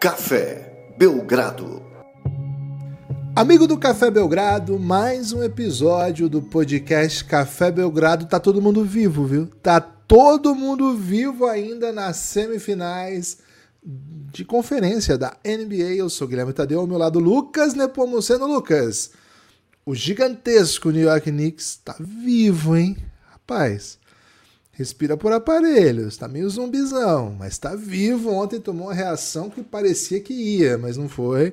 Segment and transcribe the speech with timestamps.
[0.00, 1.82] Café Belgrado.
[3.36, 8.24] Amigo do Café Belgrado, mais um episódio do podcast Café Belgrado.
[8.24, 9.46] Tá todo mundo vivo, viu?
[9.62, 13.40] Tá todo mundo vivo ainda nas semifinais
[13.84, 15.96] de conferência da NBA.
[15.96, 18.46] Eu sou Guilherme Tadeu, ao meu lado Lucas Nepomuceno.
[18.46, 19.10] Lucas,
[19.84, 22.96] o gigantesco New York Knicks tá vivo, hein?
[23.30, 23.98] Rapaz,
[24.80, 28.30] respira por aparelhos, tá meio zumbizão, mas tá vivo.
[28.30, 31.52] Ontem tomou uma reação que parecia que ia, mas não foi.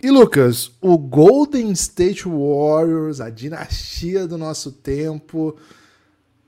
[0.00, 5.56] E Lucas, o Golden State Warriors, a dinastia do nosso tempo,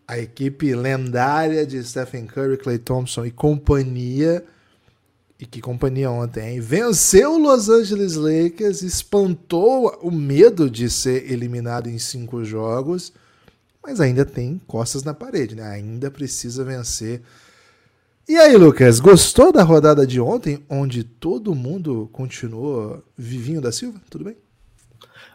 [0.07, 4.45] a equipe lendária de Stephen Curry, Clay Thompson e companhia,
[5.37, 6.61] e que companhia ontem, hein?
[6.61, 13.13] Venceu o Los Angeles Lakers, espantou o medo de ser eliminado em cinco jogos,
[13.85, 15.63] mas ainda tem costas na parede, né?
[15.65, 17.21] Ainda precisa vencer.
[18.27, 24.01] E aí, Lucas, gostou da rodada de ontem, onde todo mundo continuou vivinho da Silva?
[24.09, 24.39] Tudo bem?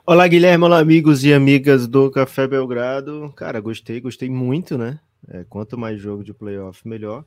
[0.03, 3.31] Olá, Guilherme, olá, amigos e amigas do Café Belgrado.
[3.35, 4.99] Cara, gostei, gostei muito, né?
[5.27, 7.23] É, quanto mais jogo de playoff, melhor.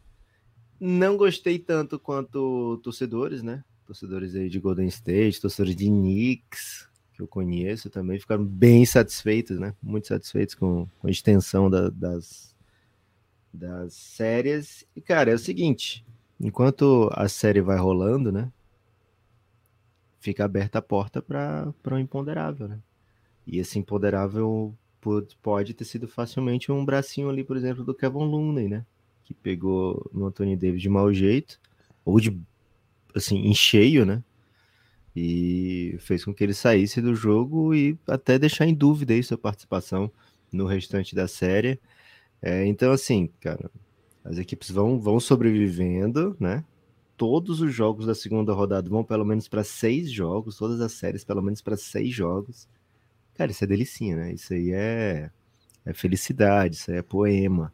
[0.80, 3.62] Não gostei tanto quanto torcedores, né?
[3.86, 6.88] Torcedores aí de Golden State, torcedores de Knicks,
[7.22, 9.74] eu conheço também, ficaram bem satisfeitos, né?
[9.82, 12.54] Muito satisfeitos com, com a extensão da, das,
[13.52, 14.86] das séries.
[14.94, 16.04] E, cara, é o seguinte:
[16.40, 18.50] enquanto a série vai rolando, né?
[20.20, 22.78] Fica aberta a porta para um imponderável, né?
[23.46, 28.24] E esse imponderável pode, pode ter sido facilmente um bracinho ali, por exemplo, do Kevin
[28.24, 28.86] Looney, né?
[29.24, 31.60] que pegou no Anthony Davis de mau jeito,
[32.04, 32.38] ou de
[33.14, 34.22] assim, em cheio, né?
[35.14, 39.36] E fez com que ele saísse do jogo e até deixar em dúvida aí sua
[39.36, 40.10] participação
[40.50, 41.78] no restante da série.
[42.40, 43.70] É, então, assim, cara,
[44.24, 46.64] as equipes vão, vão sobrevivendo, né?
[47.16, 51.24] Todos os jogos da segunda rodada vão pelo menos para seis jogos, todas as séries
[51.24, 52.68] pelo menos para seis jogos.
[53.34, 54.32] Cara, isso é delicinha, né?
[54.32, 55.30] Isso aí é,
[55.84, 57.72] é felicidade, isso aí é poema.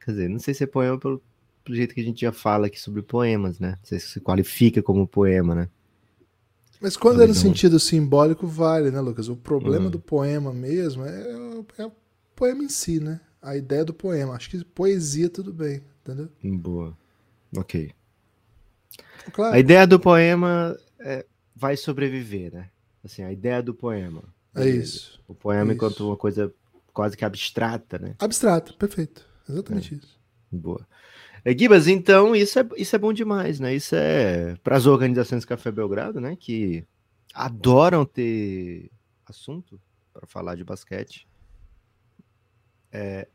[0.00, 1.22] Quer dizer, não sei se é poema pelo,
[1.64, 3.72] pelo jeito que a gente já fala aqui sobre poemas, né?
[3.78, 5.68] Não sei se se qualifica como poema, né?
[6.82, 9.28] Mas quando é no sentido simbólico, vale, né, Lucas?
[9.28, 9.90] O problema uhum.
[9.90, 11.30] do poema mesmo é,
[11.78, 11.92] é, o
[12.34, 13.20] poema em si, né?
[13.40, 14.34] A ideia do poema.
[14.34, 16.28] Acho que poesia tudo bem, entendeu?
[16.42, 16.98] Boa.
[17.56, 17.92] Ok.
[19.32, 19.54] Claro.
[19.54, 22.68] A ideia do poema é, vai sobreviver, né?
[23.04, 24.24] Assim, a ideia do poema.
[24.54, 25.22] É isso.
[25.28, 26.52] O poema é enquanto uma coisa
[26.92, 28.16] quase que abstrata, né?
[28.18, 29.24] Abstrata, perfeito.
[29.48, 29.98] Exatamente é.
[29.98, 30.20] isso.
[30.50, 30.84] Boa.
[31.44, 33.74] É, Gibas, então isso é, isso é bom demais, né?
[33.74, 36.36] Isso é para as organizações Café Belgrado, né?
[36.38, 36.84] Que
[37.34, 38.90] adoram ter
[39.26, 39.80] assunto
[40.12, 41.26] para falar de basquete.
[42.92, 43.26] É,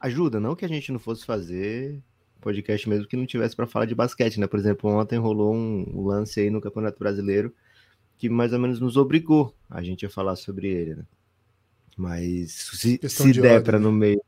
[0.00, 2.02] ajuda, não que a gente não fosse fazer
[2.40, 4.46] podcast mesmo que não tivesse para falar de basquete, né?
[4.46, 7.54] Por exemplo, ontem rolou um lance aí no Campeonato Brasileiro
[8.18, 11.04] que mais ou menos nos obrigou a gente a falar sobre ele, né?
[11.96, 14.20] Mas se, se de der para no meio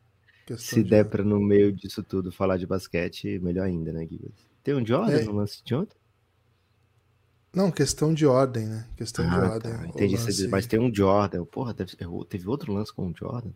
[0.57, 4.35] se der para no meio disso tudo falar de basquete, melhor ainda, né, Guilherme?
[4.63, 5.25] Tem um Jordan é.
[5.25, 5.97] no lance de ontem?
[7.55, 8.87] Não, questão de ordem, né?
[8.97, 9.51] Questão ah, de tá.
[9.53, 9.73] ordem.
[9.73, 9.87] Tá.
[9.87, 10.49] Entendi, lance...
[10.49, 11.45] mas tem um Jordan.
[11.45, 11.97] Porra, teve,
[12.29, 13.51] teve outro lance com o Jordan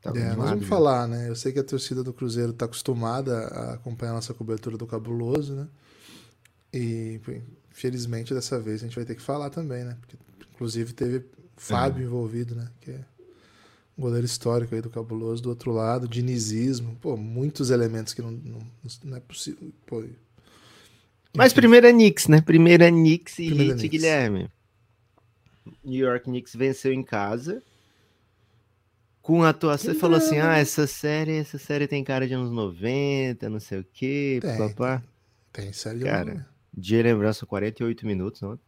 [0.00, 0.22] também.
[0.22, 1.28] Tá é, nós vamos falar, né?
[1.28, 4.86] Eu sei que a torcida do Cruzeiro está acostumada a acompanhar a nossa cobertura do
[4.86, 5.68] Cabuloso, né?
[6.72, 7.20] E,
[7.70, 9.96] felizmente, dessa vez a gente vai ter que falar também, né?
[10.00, 10.16] Porque,
[10.54, 11.24] inclusive, teve
[11.56, 12.06] Fábio é.
[12.06, 12.70] envolvido, né?
[12.80, 13.04] Que é
[13.98, 18.58] goleiro histórico aí do Cabuloso, do outro lado, dinizismo, pô, muitos elementos que não, não,
[19.04, 19.72] não é possível.
[19.84, 20.04] Pô,
[21.36, 22.40] Mas primeiro é Knicks, né?
[22.40, 24.50] Primeiro é Knicks e primeiro Heat, Guilherme.
[25.84, 27.62] New York Knicks venceu em casa.
[29.20, 32.50] Com a atuação, você falou assim: ah, essa série, essa série tem cara de anos
[32.50, 35.02] 90, não sei o quê, tem, papá.
[35.52, 38.58] Tem, série Cara, de lembrança 48 minutos, não?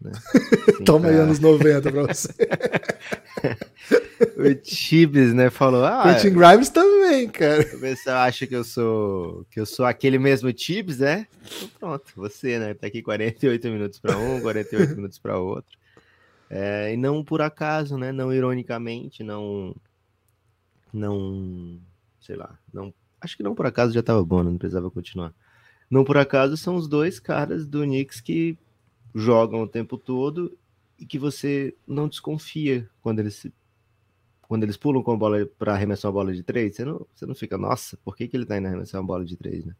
[0.00, 0.12] Né?
[0.84, 2.34] Toma aí anos 90 pra você.
[4.36, 7.62] o Tibbs, né, falou: "Ah, Quentin Grimes também, cara".
[7.74, 11.26] O pessoal acha que eu sou que eu sou aquele mesmo Tibbs, né?
[11.44, 15.78] Então, pronto, você, né, tá aqui 48 minutos para um, 48 minutos para outro.
[16.50, 19.74] É, e não por acaso, né, não ironicamente, não
[20.92, 21.78] não,
[22.20, 25.34] sei lá, não, acho que não por acaso já tava bom, não precisava continuar.
[25.90, 28.58] Não por acaso são os dois caras do Knicks que
[29.14, 30.56] jogam o tempo todo
[30.98, 33.46] e que você não desconfia quando eles
[34.42, 37.26] quando eles pulam com a bola para arremessar uma bola de três, você não, você
[37.26, 39.74] não fica, nossa, por que, que ele tá indo arremessar uma bola de três, né?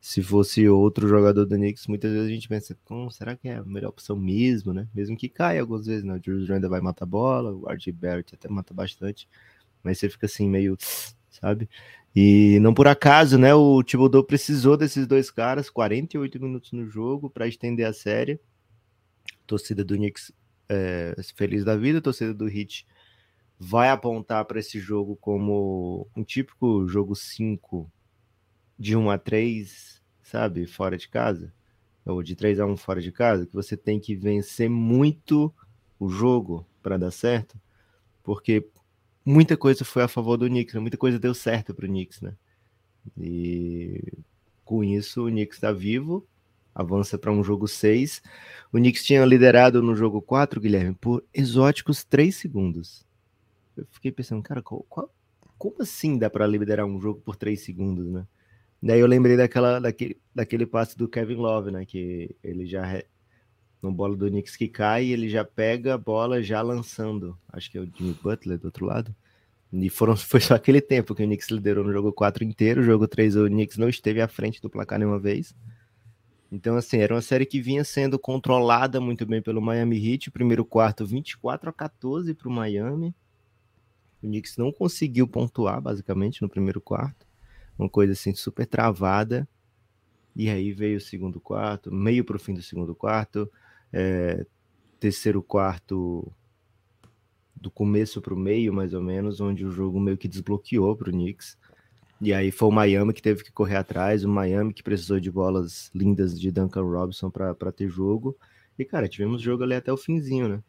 [0.00, 3.56] Se fosse outro jogador do Knicks, muitas vezes a gente pensa, hum, será que é
[3.56, 4.88] a melhor opção mesmo, né?
[4.94, 6.14] Mesmo que caia algumas vezes, né?
[6.14, 9.28] O Julius Randle vai matar a bola, o RJ Barrett até mata bastante,
[9.82, 10.76] mas você fica assim meio,
[11.28, 11.68] sabe?
[12.14, 13.54] E não por acaso, né?
[13.54, 18.40] O Thibodeau precisou desses dois caras, 48 minutos no jogo, para estender a série.
[19.46, 20.32] torcida do Knicks
[20.68, 22.86] é, feliz da vida, torcida do Heat
[23.58, 27.90] vai apontar para esse jogo como um típico jogo 5
[28.78, 31.52] de 1 a 3, sabe, fora de casa,
[32.06, 35.52] ou de 3 a 1 fora de casa, que você tem que vencer muito
[35.98, 37.60] o jogo para dar certo,
[38.22, 38.68] porque
[39.24, 40.80] muita coisa foi a favor do Knicks, né?
[40.80, 42.36] muita coisa deu certo para o Knicks, né?
[43.18, 44.00] E
[44.64, 46.26] com isso o Knicks está vivo,
[46.74, 48.22] avança para um jogo 6.
[48.72, 53.06] O Knicks tinha liderado no jogo 4, Guilherme, por exóticos 3 segundos.
[53.76, 55.12] Eu fiquei pensando, cara, qual, qual,
[55.56, 58.26] como assim dá para liderar um jogo por 3 segundos, né?
[58.82, 61.84] Daí eu lembrei daquela, daquele, daquele passe do Kevin Love, né?
[61.84, 63.02] Que ele já.
[63.82, 67.38] No bola do Knicks que cai, ele já pega a bola já lançando.
[67.52, 69.14] Acho que é o Jimmy Butler do outro lado.
[69.72, 72.80] E foram, foi só aquele tempo que o Knicks liderou no jogo 4 inteiro.
[72.80, 75.54] O jogo 3, o Knicks não esteve à frente do placar nenhuma vez.
[76.50, 80.30] Então, assim, era uma série que vinha sendo controlada muito bem pelo Miami Heat.
[80.30, 83.14] Primeiro quarto, 24 a 14 para o Miami.
[84.22, 87.26] O Knicks não conseguiu pontuar, basicamente, no primeiro quarto.
[87.78, 89.46] Uma coisa assim super travada.
[90.34, 93.50] E aí veio o segundo quarto, meio para o fim do segundo quarto,
[93.92, 94.46] é,
[95.00, 96.32] terceiro quarto
[97.56, 101.08] do começo para o meio, mais ou menos, onde o jogo meio que desbloqueou para
[101.08, 101.58] o Knicks.
[102.20, 105.30] E aí foi o Miami que teve que correr atrás, o Miami que precisou de
[105.30, 108.36] bolas lindas de Duncan Robinson para ter jogo.
[108.78, 110.62] E, cara, tivemos jogo ali até o finzinho, né?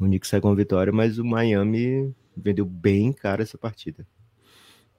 [0.00, 4.06] O Knicks sai com vitória, mas o Miami vendeu bem cara essa partida.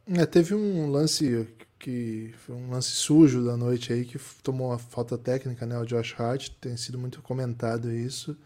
[0.05, 1.47] É, teve um lance
[1.79, 5.77] que foi um lance sujo da noite aí que tomou uma falta técnica, né?
[5.77, 8.37] O Josh Hart tem sido muito comentado isso.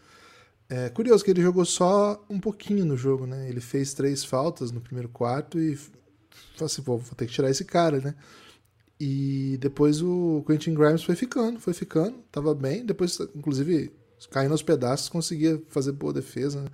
[0.68, 3.48] É curioso que ele jogou só um pouquinho no jogo, né?
[3.48, 5.78] Ele fez três faltas no primeiro quarto e
[6.60, 8.14] assim, vou, vou ter que tirar esse cara, né?
[9.00, 12.84] E depois o Quentin Grimes foi ficando, foi ficando, tava bem.
[12.84, 13.92] Depois, inclusive,
[14.30, 16.62] caindo aos pedaços, conseguia fazer boa defesa.
[16.62, 16.68] Né?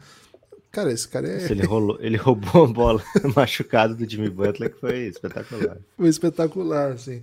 [0.74, 1.50] Cara, esse cara é.
[1.50, 3.02] Ele, rolou, ele roubou a bola
[3.36, 5.78] machucado do Jimmy Butler, que foi espetacular.
[5.96, 7.22] Foi espetacular, assim.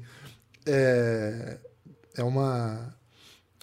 [0.66, 1.58] É,
[2.16, 2.96] é uma.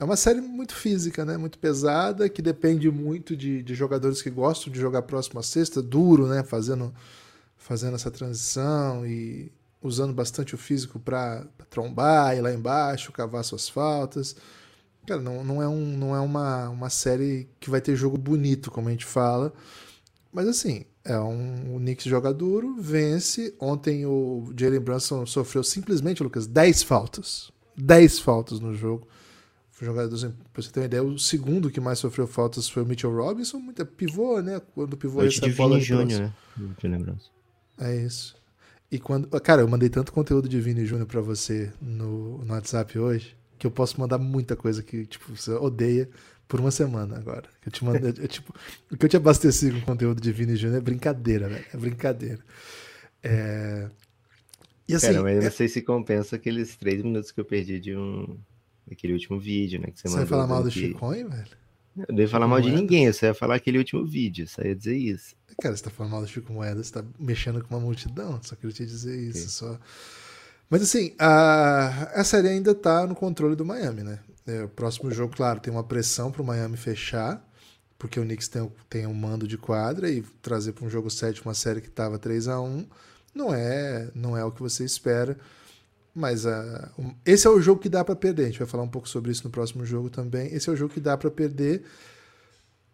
[0.01, 1.37] É uma série muito física, né?
[1.37, 5.83] Muito pesada, que depende muito de, de jogadores que gostam de jogar próximo à sexta,
[5.83, 6.45] duro, né?
[6.45, 6.95] Fazendo,
[7.69, 13.69] fazendo essa transição e usando bastante o físico para trombar, ir lá embaixo, cavar suas
[13.69, 14.35] faltas.
[15.06, 18.70] Cara, não, não é, um, não é uma, uma série que vai ter jogo bonito,
[18.70, 19.53] como a gente fala.
[20.32, 23.55] Mas assim, é um o Knicks joga duro, vence.
[23.61, 27.50] Ontem o Jalen Brunson sofreu simplesmente, Lucas, 10 faltas.
[27.76, 29.06] 10 faltas no jogo.
[29.81, 30.19] Jogador,
[30.53, 33.59] pra você ter uma ideia, o segundo que mais sofreu faltas foi o Mitchell Robinson,
[33.59, 34.61] muito pivô, né?
[34.75, 35.79] Quando o pivô recebe a bola.
[35.79, 36.32] Júnior, né?
[36.82, 37.38] Jalen Brunson.
[37.79, 38.37] É isso.
[38.91, 39.29] E quando.
[39.41, 43.67] Cara, eu mandei tanto conteúdo de Vini Júnior pra você no, no WhatsApp hoje que
[43.67, 46.09] eu posso mandar muita coisa que, tipo, você odeia
[46.47, 47.45] por uma semana agora.
[47.67, 48.55] Eu te mando, eu, tipo,
[48.91, 51.65] o que eu te abasteci com conteúdo de Vini Júnior é brincadeira, velho.
[51.75, 52.39] É brincadeira.
[53.23, 53.89] É...
[54.87, 55.51] E assim, Cara, mas eu não é...
[55.51, 58.39] sei se compensa aqueles três minutos que eu perdi de um.
[58.87, 59.89] daquele último vídeo, né?
[59.91, 61.59] Que você, você vai falar mal do Chicoin, velho?
[61.97, 64.63] Eu não ia falar mal de ninguém, eu só ia falar aquele último vídeo, só
[64.63, 65.35] ia dizer isso.
[65.61, 68.55] Cara, você tá falando mal do Chico Moeda, você tá mexendo com uma multidão, só
[68.55, 69.67] queria te dizer isso.
[69.67, 69.77] Okay.
[69.77, 69.81] Só...
[70.71, 74.21] Mas assim, a, a série ainda está no controle do Miami, né?
[74.47, 77.45] É, o próximo jogo, claro, tem uma pressão para o Miami fechar,
[77.99, 81.43] porque o Knicks tem, tem um mando de quadra e trazer para um jogo 7
[81.45, 82.87] uma série que estava 3 a 1
[83.35, 85.37] não é, não é o que você espera.
[86.15, 86.50] Mas uh,
[86.99, 88.43] um, esse é o jogo que dá para perder.
[88.43, 90.53] A gente vai falar um pouco sobre isso no próximo jogo também.
[90.53, 91.85] Esse é o jogo que dá para perder.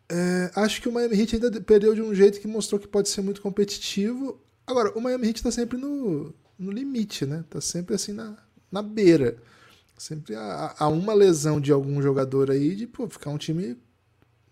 [0.09, 3.09] É, acho que o Miami Heat ainda perdeu de um jeito que mostrou que pode
[3.09, 4.41] ser muito competitivo.
[4.67, 7.45] Agora, o Miami Heat está sempre no, no limite, né?
[7.49, 8.37] Tá sempre assim na,
[8.71, 9.37] na beira.
[9.97, 13.77] Sempre há, há uma lesão de algum jogador aí de pô, ficar um time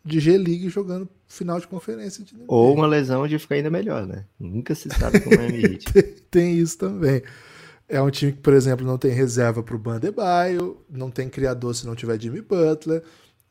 [0.04, 2.24] de G-League jogando final de conferência.
[2.24, 4.24] De Ou uma lesão de ficar ainda melhor, né?
[4.38, 5.92] Nunca se sabe como é Heat.
[5.92, 7.22] tem, tem isso também.
[7.88, 11.74] É um time que, por exemplo, não tem reserva para o Bandebaio, não tem criador
[11.74, 13.02] se não tiver Jimmy Butler,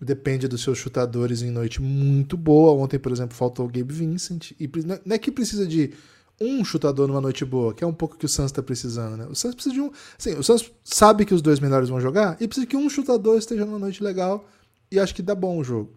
[0.02, 2.74] depende dos seus chutadores em noite muito boa.
[2.74, 4.52] Ontem, por exemplo, faltou o Gabe Vincent.
[4.60, 4.70] E
[5.06, 5.94] não é que precisa de
[6.40, 9.28] um chutador numa noite boa, que é um pouco que o Suns está precisando, né?
[9.30, 9.92] O Suns precisa de um.
[10.18, 13.38] Assim, o Suns sabe que os dois melhores vão jogar e precisa que um chutador
[13.38, 14.50] esteja numa noite legal
[14.92, 15.94] e acho que dá bom o jogo.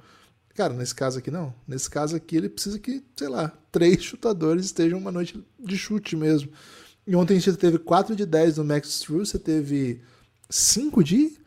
[0.54, 1.54] Cara, nesse caso aqui não.
[1.66, 6.14] Nesse caso aqui ele precisa que, sei lá, três chutadores estejam uma noite de chute
[6.14, 6.50] mesmo.
[7.06, 10.00] E ontem gente teve 4 de 10 do Max Struz, você teve
[10.50, 11.38] 5 de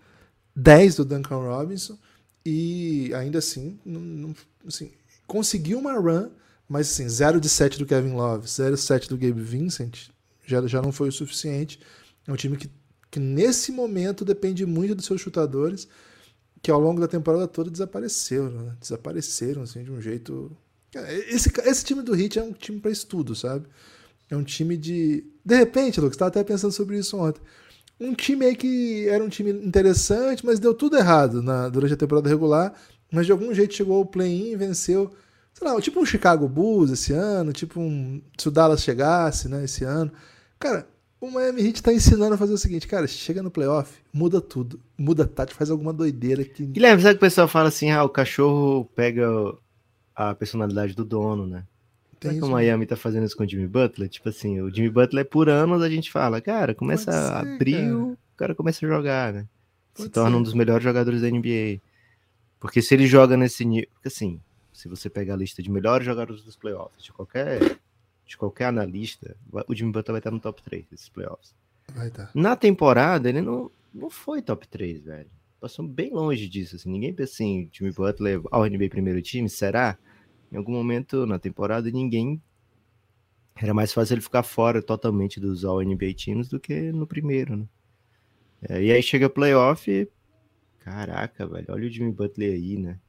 [0.55, 1.97] 10 do Duncan Robinson
[2.49, 4.35] e ainda assim, não, não,
[4.65, 4.91] assim
[5.25, 6.29] conseguiu uma run
[6.67, 10.09] mas assim, 0 de 7 do Kevin Love, 0 de 7 do Gabe Vincent,
[10.45, 11.79] já, já não foi o suficiente.
[12.27, 12.69] É um time que,
[13.09, 15.87] que nesse momento depende muito dos seus chutadores,
[16.61, 18.75] que ao longo da temporada toda desapareceram, né?
[18.81, 20.51] desapareceram assim de um jeito.
[21.29, 23.65] Esse, esse time do Heat é um time para estudo, sabe?
[24.29, 25.23] É um time de.
[25.45, 27.41] De repente, Lucas, estava até pensando sobre isso ontem.
[27.99, 31.97] Um time aí que era um time interessante, mas deu tudo errado na, durante a
[31.97, 32.73] temporada regular,
[33.11, 35.11] mas de algum jeito chegou ao play-in venceu.
[35.53, 38.21] Sei lá, tipo um Chicago Bulls esse ano, tipo um.
[38.37, 40.11] Se o Dallas chegasse, né, esse ano.
[40.59, 40.87] Cara,
[41.19, 44.79] o Miami Heat tá ensinando a fazer o seguinte, cara, chega no playoff, muda tudo.
[44.95, 46.63] Muda tática, faz alguma doideira que.
[46.63, 49.27] Guilherme, sabe que o pessoal fala assim, ah, o cachorro pega
[50.15, 51.63] a personalidade do dono, né?
[52.19, 54.09] Tem Será que o Miami tá fazendo isso com o Jimmy Butler?
[54.09, 57.93] Tipo assim, o Jimmy Butler por anos a gente fala, cara, começa ser, a abrir,
[57.93, 59.47] o cara começa a jogar, né?
[59.93, 60.37] Pode Se torna ser.
[60.37, 61.79] um dos melhores jogadores da NBA.
[62.59, 63.87] Porque se ele joga nesse nível.
[63.93, 64.41] Porque assim,
[64.73, 67.77] se você pegar a lista de melhores jogadores dos playoffs, de qualquer,
[68.25, 69.35] de qualquer analista,
[69.67, 71.53] o Jimmy Butler vai estar no top 3 desses playoffs.
[71.93, 72.31] Vai estar.
[72.33, 75.29] Na temporada, ele não, não foi top 3, velho.
[75.59, 76.75] Passou bem longe disso.
[76.75, 76.91] Assim.
[76.91, 79.97] Ninguém pensa assim, Jimmy Butler ao NBA primeiro time, será?
[80.51, 82.41] Em algum momento na temporada ninguém
[83.55, 87.57] era mais fácil ele ficar fora totalmente dos All NBA Teams do que no primeiro,
[87.57, 87.65] né?
[88.61, 90.07] É, e aí chega playoff, e...
[90.79, 92.99] caraca, velho, olha o Jimmy Butler aí, né?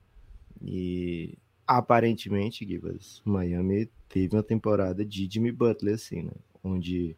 [0.63, 6.33] E aparentemente, Gibas, Miami teve uma temporada de Jimmy Butler, assim, né?
[6.65, 7.17] Onde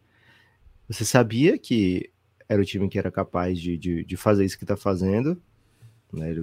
[0.89, 2.11] você sabia que
[2.49, 5.41] era o time que era capaz de, de, de fazer isso que tá fazendo,
[6.13, 6.35] né?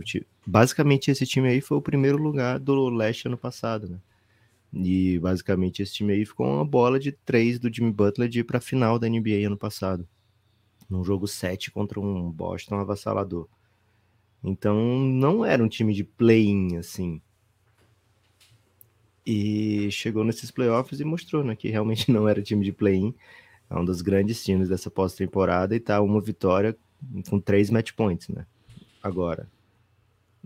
[0.45, 3.99] Basicamente, esse time aí foi o primeiro lugar do leste ano passado, né?
[4.73, 8.43] E basicamente esse time aí ficou uma bola de três do Jimmy Butler de ir
[8.43, 10.07] para final da NBA ano passado.
[10.89, 13.47] Num jogo 7 contra um Boston avassalador.
[14.43, 17.21] Então não era um time de play-in assim.
[19.25, 23.13] E chegou nesses playoffs e mostrou né, que realmente não era time de play-in.
[23.69, 26.77] É um dos grandes times dessa pós-temporada e tá uma vitória
[27.29, 28.45] com três match points, né?
[29.03, 29.47] Agora,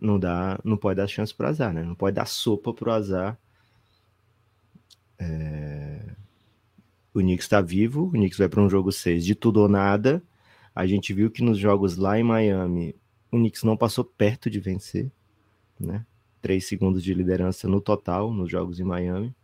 [0.01, 1.84] não dá, não pode dar chance pro azar, né?
[1.84, 3.38] Não pode dar sopa pro azar.
[5.20, 6.15] É...
[7.13, 10.24] O Knicks está vivo, o Knicks vai para um jogo 6 de tudo ou nada.
[10.74, 12.96] A gente viu que nos jogos lá em Miami,
[13.31, 15.12] o Knicks não passou perto de vencer,
[15.79, 16.05] né?
[16.41, 19.36] Três segundos de liderança no total nos jogos em Miami.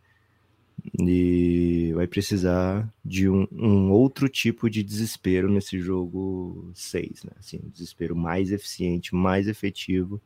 [0.98, 7.32] E vai precisar de um, um outro tipo de desespero nesse jogo 6, né?
[7.38, 10.20] Assim, um desespero mais eficiente, mais efetivo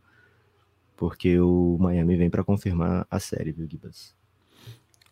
[1.02, 4.14] porque o Miami vem para confirmar a série, viu, Gibas?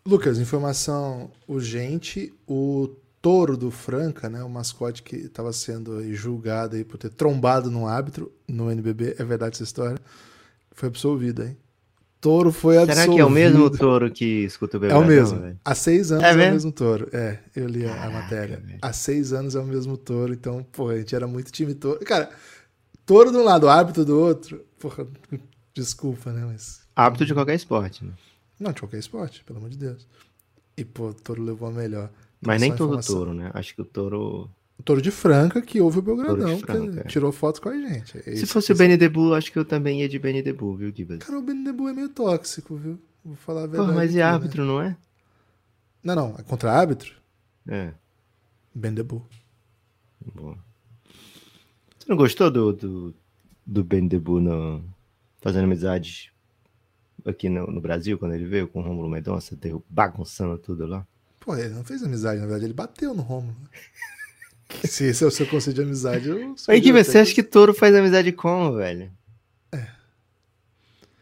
[0.07, 6.85] Lucas, informação urgente: o touro do Franca, né, o mascote que estava sendo julgado aí
[6.85, 9.99] por ter trombado num árbitro no NBB, é verdade essa história?
[10.71, 11.57] Foi absolvido, hein?
[12.21, 13.03] Touro foi absolvido.
[13.03, 14.93] Será que é o mesmo touro que escuta o bebê?
[14.93, 15.59] É o mesmo.
[15.65, 17.09] Há seis anos é, é o mesmo touro.
[17.13, 18.63] É, eu li Caraca, a matéria.
[18.65, 18.79] Véio.
[18.81, 21.99] Há seis anos é o mesmo touro, então, pô, a gente era muito time touro.
[22.05, 22.31] Cara,
[23.05, 24.65] touro de um lado, árbitro do outro.
[24.79, 25.05] Porra,
[25.75, 26.45] Desculpa, né?
[26.45, 26.81] Mas.
[26.95, 28.13] Hábito de qualquer esporte, né?
[28.59, 30.07] Não, de qualquer esporte, pelo amor de Deus.
[30.77, 32.11] E, pô, o touro levou a melhor.
[32.41, 33.51] Mas nem todo touro, né?
[33.55, 34.51] Acho que o touro.
[34.79, 37.05] O touro de Franca que ouve o Belgradão, Franca, é.
[37.05, 38.17] tirou fotos com a gente.
[38.27, 40.91] É Se fosse o Benny Debu, acho que eu também ia de Benny Debu, viu,
[40.95, 41.19] Gibas?
[41.19, 42.99] Cara, o Benny Debu é meio tóxico, viu?
[43.23, 43.91] Vou falar a verdade.
[43.91, 44.69] Pô, mas e árbitro, né?
[44.69, 44.97] não é?
[46.03, 46.35] Não, não.
[46.39, 47.15] É contra árbitro?
[47.69, 47.93] É.
[48.75, 49.23] Ben Debu.
[50.35, 50.57] Boa.
[51.99, 53.15] Você não gostou do, do,
[53.67, 54.83] do Ben Debu no,
[55.41, 56.33] fazendo amizade
[57.25, 59.57] aqui no, no, Brasil, quando ele veio com o Romulo Mendonça,
[59.89, 61.07] bagunçando tudo lá.
[61.39, 63.57] Pô, ele não fez amizade, na verdade, ele bateu no Romulo.
[64.85, 67.75] Se esse é o seu conceito de amizade, eu Aí que você acha que Toro
[67.75, 69.11] faz amizade como, velho?
[69.73, 69.89] É.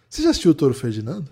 [0.08, 1.30] Você já assistiu o Toro Ferdinando?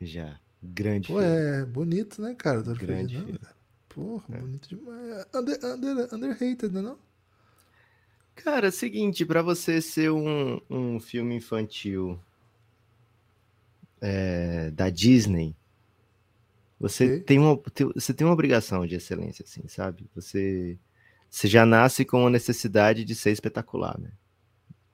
[0.00, 0.38] Já.
[0.62, 3.38] Grande Pô, é bonito, né, cara, o Toro Grande Ferdinando.
[3.38, 3.56] Filho.
[3.88, 4.38] Porra, é.
[4.38, 5.26] bonito demais.
[5.34, 6.98] Under, under, underrated, não é não?
[8.36, 12.18] Cara, é o seguinte, para você ser um, um filme infantil
[14.00, 15.56] é, da Disney,
[16.78, 17.58] você tem, uma,
[17.94, 20.08] você tem uma obrigação de excelência, assim, sabe?
[20.14, 20.78] Você,
[21.28, 24.12] você já nasce com a necessidade de ser espetacular, né?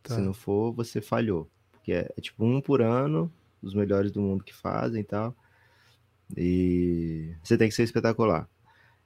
[0.02, 0.14] Tá.
[0.14, 1.50] Se não for, você falhou.
[1.72, 3.30] Porque é, é, tipo um por ano,
[3.60, 5.36] os melhores do mundo que fazem e tal.
[6.36, 8.48] E você tem que ser espetacular.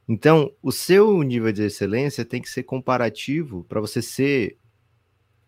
[0.08, 4.56] Então, o seu nível de excelência tem que ser comparativo para você ser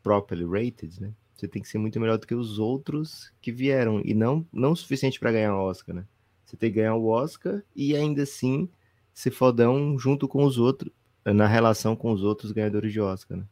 [0.02, 1.12] properly rated, né?
[1.34, 4.72] Você tem que ser muito melhor do que os outros que vieram e não não
[4.72, 6.04] o suficiente para ganhar o Oscar, né?
[6.44, 8.68] Você tem que ganhar o Oscar e ainda assim
[9.14, 10.90] ser fodão junto com os outros
[11.24, 13.44] na relação com os outros ganhadores de Oscar, né?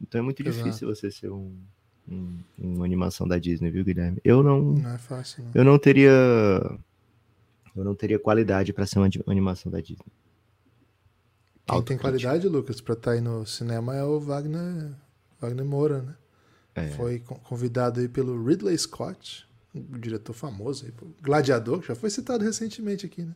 [0.00, 0.62] Então é muito Exato.
[0.62, 1.56] difícil você ser um,
[2.08, 4.20] um, uma animação da Disney, viu, Guilherme?
[4.22, 5.42] Eu não, não é fácil.
[5.42, 5.50] Não.
[5.54, 6.10] Eu não teria
[7.74, 10.06] eu não teria qualidade para ser uma animação da Disney.
[11.66, 14.92] Quem tem qualidade, Lucas, pra estar tá aí no cinema é o Wagner,
[15.40, 16.14] Wagner Moura, né?
[16.74, 16.88] É.
[16.90, 20.92] Foi convidado aí pelo Ridley Scott, um diretor famoso aí,
[21.22, 23.34] Gladiador, que já foi citado recentemente aqui, né?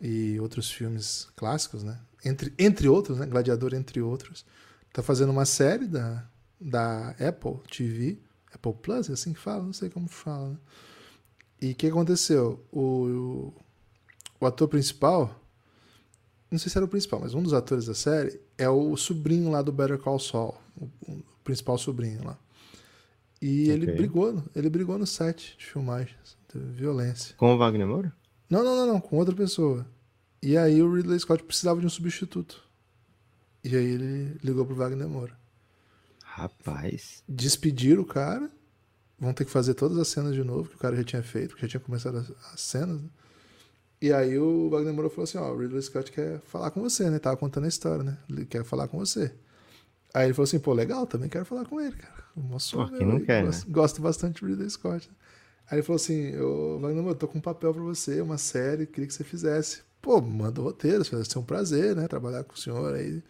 [0.00, 1.98] E outros filmes clássicos, né?
[2.24, 3.26] Entre, entre outros, né?
[3.26, 4.44] Gladiador, entre outros.
[4.92, 6.24] Tá fazendo uma série da,
[6.60, 8.18] da Apple TV,
[8.52, 9.64] Apple Plus, é assim que fala?
[9.64, 10.58] Não sei como fala, né?
[11.60, 12.64] E o que aconteceu?
[12.70, 13.52] O,
[14.38, 15.40] o ator principal,
[16.50, 19.50] não sei se era o principal, mas um dos atores da série é o sobrinho
[19.50, 22.38] lá do Better Call Saul, o, principal sobrinho lá.
[23.40, 23.74] E okay.
[23.74, 27.34] ele brigou, ele brigou no set de filmagens, teve violência.
[27.36, 28.12] Com o Wagner Moura?
[28.48, 29.86] Não, não, não, não, com outra pessoa.
[30.42, 32.62] E aí o Ridley Scott precisava de um substituto.
[33.64, 35.36] E aí ele ligou pro Wagner Moura.
[36.22, 37.22] Rapaz.
[37.28, 38.50] Despediram o cara.
[39.18, 41.50] Vão ter que fazer todas as cenas de novo, que o cara já tinha feito,
[41.50, 43.00] porque já tinha começado as, as cenas.
[43.00, 43.08] Né?
[44.00, 47.08] E aí o Wagner Moura falou assim, ó, o Ridley Scott quer falar com você,
[47.08, 47.18] né?
[47.18, 48.18] Tava contando a história, né?
[48.28, 49.32] Ele quer falar com você.
[50.12, 52.24] Aí ele falou assim, pô, legal, também quero falar com ele, cara.
[52.36, 53.72] Mostrou, pô, quem não quer, gosto, né?
[53.72, 55.10] gosto bastante do Ridley Scott.
[55.70, 58.86] Aí ele falou assim, eu, Wagner Moura, tô com um papel pra você, uma série,
[58.86, 59.80] queria que você fizesse.
[60.02, 62.06] Pô, manda o roteiro, vai ser um prazer, né?
[62.06, 63.22] Trabalhar com o senhor aí.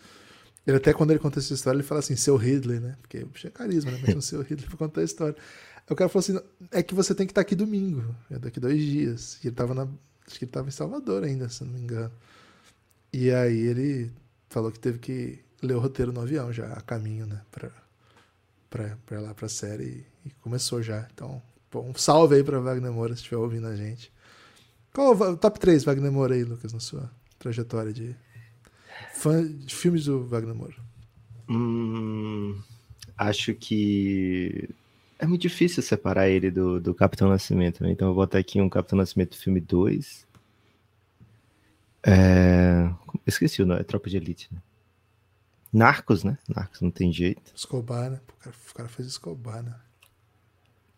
[0.66, 2.96] Ele até, quando ele conta essa história, ele fala assim, seu Ridley, né?
[3.00, 4.00] Porque o bicho é carisma, né?
[4.04, 5.36] Mas um seu Ridley pra contar a história.
[5.76, 6.38] Aí o cara falou assim,
[6.72, 9.38] é que você tem que estar aqui domingo, é daqui dois dias.
[9.44, 9.88] E ele tava na
[10.26, 12.12] Acho que ele estava em Salvador ainda, se não me engano.
[13.12, 14.10] E aí ele
[14.48, 17.40] falou que teve que ler o roteiro no avião já, a caminho, né?
[17.50, 17.70] Pra,
[18.68, 20.04] pra, pra lá pra série.
[20.24, 21.06] E, começou já.
[21.12, 21.40] Então,
[21.74, 24.12] um salve aí pra Wagner Moura, se estiver ouvindo a gente.
[24.92, 28.16] Qual o top 3 Wagner Moura aí, Lucas, na sua trajetória de
[29.14, 30.76] fã de filmes do Wagner Moura?
[31.48, 32.60] Hum,
[33.16, 34.68] acho que
[35.18, 37.90] é muito difícil separar ele do, do Capitão Nascimento, né?
[37.90, 40.26] Então eu vou botar aqui um Capitão Nascimento filme 2.
[42.06, 42.90] É...
[43.26, 44.60] Esqueci o nome, é Tropa de Elite, né?
[45.72, 46.38] Narcos, né?
[46.48, 47.52] Narcos não tem jeito.
[47.54, 48.20] Escobar, né?
[48.28, 49.74] O cara, o cara fez Escobar, né?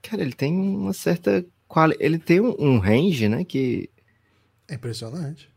[0.03, 2.05] Cara, ele tem uma certa qualidade.
[2.05, 3.45] Ele tem um, um range, né?
[3.45, 3.91] Que.
[4.69, 5.51] É impressionante.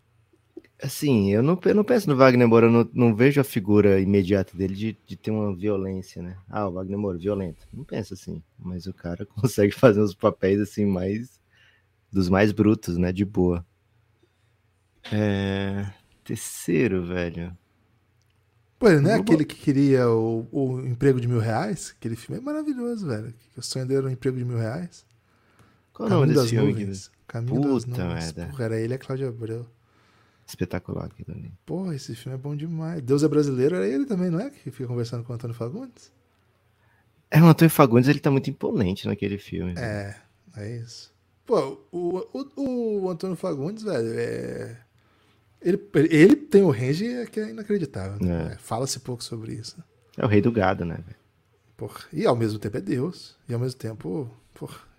[0.82, 4.00] Assim, eu não, eu não penso no Wagner Moura, eu não, não vejo a figura
[4.00, 6.36] imediata dele de, de ter uma violência, né?
[6.50, 7.68] Ah, o Wagner Moura, violento.
[7.72, 11.40] Não penso assim, mas o cara consegue fazer uns papéis assim mais
[12.12, 13.12] dos mais brutos, né?
[13.12, 13.66] De boa.
[15.12, 15.86] É...
[16.24, 17.56] Terceiro, velho.
[18.80, 21.94] Pô, ele não é aquele que queria o, o emprego de mil reais?
[21.96, 23.32] Aquele filme é maravilhoso, velho.
[23.56, 25.06] O sonho dele era um emprego de mil reais.
[25.94, 26.72] Qual o nome desse filme?
[26.72, 27.12] Nuvens.
[27.28, 28.34] Caminho Puta das nuvens.
[28.34, 28.48] merda.
[28.48, 29.68] Porra, era ele e a Cláudia Abreu.
[30.52, 31.52] Espetacular aquilo ali.
[31.66, 33.02] Pô, esse filme é bom demais.
[33.02, 34.50] Deus é brasileiro, era ele também, não é?
[34.50, 36.12] Que fica conversando com o Antônio Fagundes?
[37.30, 39.74] É, o Antônio Fagundes, ele tá muito imponente naquele filme.
[39.78, 40.16] É,
[40.58, 41.14] é isso.
[41.46, 44.78] Pô, o, o, o Antônio Fagundes, velho, é...
[45.62, 48.18] Ele, ele tem o range que é inacreditável.
[48.20, 48.54] Né?
[48.54, 48.58] É.
[48.58, 49.82] Fala-se pouco sobre isso.
[50.18, 51.20] É o rei do gado, né, velho?
[51.78, 52.02] Porra.
[52.12, 53.38] E ao mesmo tempo é Deus.
[53.48, 54.91] E ao mesmo tempo, porra.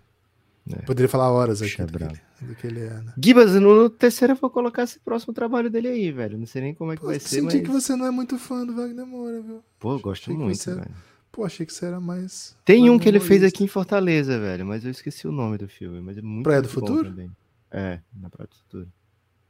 [0.71, 0.81] É.
[0.83, 3.13] Poderia falar horas aqui do que, ele, do que, ele, é, né?
[3.21, 6.37] Gibas, no terceiro eu vou colocar esse próximo trabalho dele aí, velho.
[6.37, 7.53] Não sei nem como é que Pô, vai ser, mas...
[7.53, 9.61] que você não é muito fã do Wagner Moura, viu?
[9.77, 10.95] Pô, gosto achei muito, velho.
[11.31, 12.55] Pô, achei que você era mais...
[12.63, 15.67] Tem um que ele fez aqui em Fortaleza, velho, mas eu esqueci o nome do
[15.67, 17.09] filme, mas é muito Praia do Futuro?
[17.09, 17.31] Também.
[17.71, 18.87] É, na Praia do Futuro.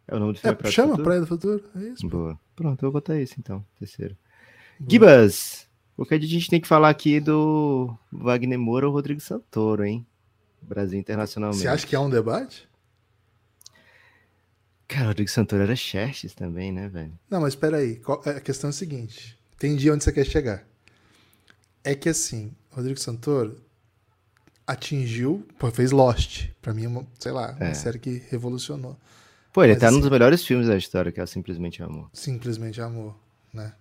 [0.08, 1.06] É o nome do filme é, Praia chama do Futuro?
[1.06, 2.08] Praia do Futuro, é isso.
[2.08, 2.40] Boa.
[2.56, 4.18] Pronto, eu vou botar esse então, terceiro.
[4.80, 4.90] Boa.
[4.90, 10.06] Gibas, porque a gente tem que falar aqui do Wagner Moura ou Rodrigo Santoro, hein?
[10.68, 11.62] Brasil internacionalmente.
[11.62, 12.68] Você acha que há um debate?
[14.88, 17.18] Cara, o Rodrigo Santoro era Xerxes também, né, velho?
[17.30, 18.02] Não, mas espera aí.
[18.26, 19.40] A questão é a seguinte.
[19.56, 20.64] Entendi onde você quer chegar.
[21.84, 23.60] É que assim, Rodrigo Santoro
[24.66, 26.50] atingiu, pô, fez Lost.
[26.62, 27.74] Pra mim, é uma, sei lá, uma é.
[27.74, 28.98] série que revolucionou.
[29.52, 31.84] Pô, ele mas, tá assim, num dos melhores filmes da história, que é o Simplesmente
[31.84, 32.10] Amor.
[32.14, 33.16] Simplesmente Amor,
[33.54, 33.74] né?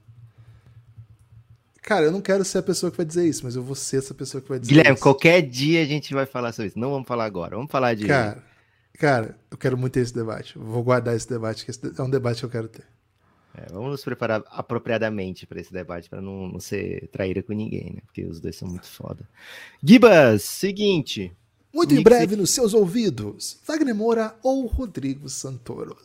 [1.83, 3.99] Cara, eu não quero ser a pessoa que vai dizer isso, mas eu vou ser
[3.99, 5.03] essa pessoa que vai dizer Guilherme, isso.
[5.03, 6.79] qualquer dia a gente vai falar sobre isso.
[6.79, 8.07] Não vamos falar agora, vamos falar de.
[8.07, 8.43] Cara,
[8.97, 10.55] cara eu quero muito ter esse debate.
[10.55, 12.85] Eu vou guardar esse debate, que é um debate que eu quero ter.
[13.55, 17.93] É, vamos nos preparar apropriadamente para esse debate, para não, não ser traíra com ninguém,
[17.95, 18.01] né?
[18.07, 19.29] Porque os dois são muito foda.
[19.83, 21.33] Gibas, seguinte.
[21.75, 25.97] Muito em breve nos seus ouvidos, Wagner Moura ou Rodrigo Santoro.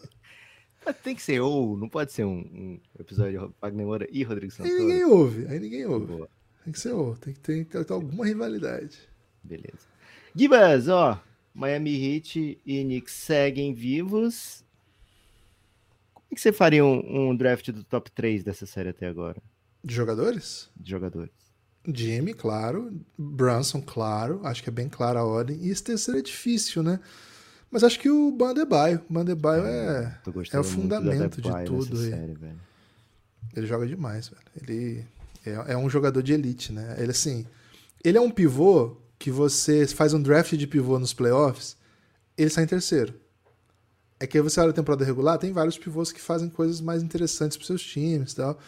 [0.94, 4.52] Tem que ser ou, não pode ser um, um episódio de Wagner Moura e Rodrigo
[4.52, 4.76] Santoro.
[4.76, 6.06] Aí ninguém ouve, aí ninguém ouve.
[6.06, 6.30] Boa.
[6.64, 8.98] Tem que ser ou, tem que ter, tem que ter alguma rivalidade.
[9.44, 9.88] Beleza.
[10.36, 11.22] Gibas, ó,
[11.54, 14.64] Miami Heat e Knicks seguem vivos.
[16.14, 19.42] Como é que você faria um, um, draft do top 3 dessa série até agora?
[19.84, 20.70] De jogadores?
[20.76, 21.32] De jogadores.
[21.88, 22.94] Jimmy, claro.
[23.18, 24.42] Brunson, claro.
[24.44, 25.58] Acho que é bem clara a ordem.
[25.62, 27.00] E esse terceiro é difícil, né?
[27.70, 29.02] Mas acho que o Bandebaio.
[29.10, 31.98] Bandebaio é, é, é o fundamento de tudo.
[31.98, 32.10] Aí.
[32.10, 32.38] Série,
[33.56, 34.42] Ele joga demais, velho.
[34.62, 35.06] Ele
[35.46, 36.96] é, é um jogador de elite, né?
[36.98, 37.46] Ele, assim,
[38.04, 41.76] ele é um pivô que você faz um draft de pivô nos playoffs,
[42.38, 43.14] ele sai em terceiro.
[44.20, 47.04] É que aí você olha a temporada regular, tem vários pivôs que fazem coisas mais
[47.04, 48.60] interessantes para seus times e tal.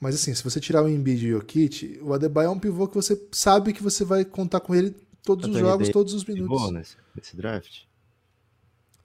[0.00, 2.86] Mas assim, se você tirar o Embiid e o Jokic, o Adebayo é um pivô
[2.86, 6.56] que você sabe que você vai contar com ele todos os jogos, todos os minutos.
[6.56, 7.82] Pivô nesse, nesse draft?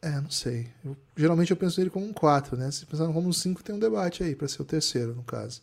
[0.02, 0.68] É, não sei.
[0.84, 2.72] Eu, geralmente eu penso ele como um 4, né?
[2.72, 5.62] Se pensar como um 5, tem um debate aí, para ser o terceiro, no caso.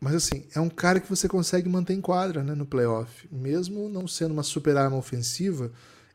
[0.00, 3.28] Mas assim, é um cara que você consegue manter em quadra né, no playoff.
[3.30, 5.70] Mesmo não sendo uma super arma ofensiva,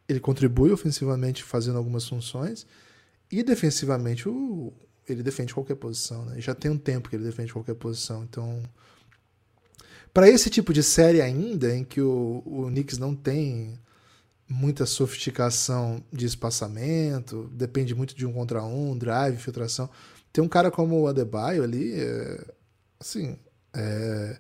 [0.07, 2.65] ele contribui ofensivamente fazendo algumas funções.
[3.31, 4.73] E defensivamente, o,
[5.07, 6.25] ele defende qualquer posição.
[6.25, 6.41] Né?
[6.41, 8.23] Já tem um tempo que ele defende qualquer posição.
[8.23, 8.61] Então,
[10.13, 13.79] para esse tipo de série ainda, em que o, o Knicks não tem
[14.49, 19.89] muita sofisticação de espaçamento, depende muito de um contra um, drive, filtração.
[20.31, 22.45] Tem um cara como o Adebayo ali, é,
[22.99, 23.37] assim,
[23.73, 24.39] é,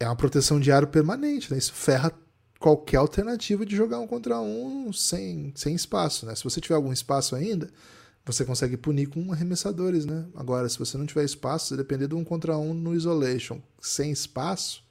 [0.00, 1.58] é uma proteção de aro permanente, né?
[1.58, 2.12] Isso ferra
[2.58, 6.34] qualquer alternativa de jogar um contra um sem, sem espaço, né?
[6.34, 7.68] Se você tiver algum espaço ainda,
[8.24, 10.24] você consegue punir com arremessadores, né?
[10.34, 14.12] Agora, se você não tiver espaço, se depender de um contra um no isolation, sem
[14.12, 14.82] espaço,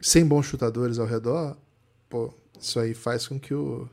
[0.00, 1.56] sem bons chutadores ao redor,
[2.10, 3.88] pô, isso aí faz com que o,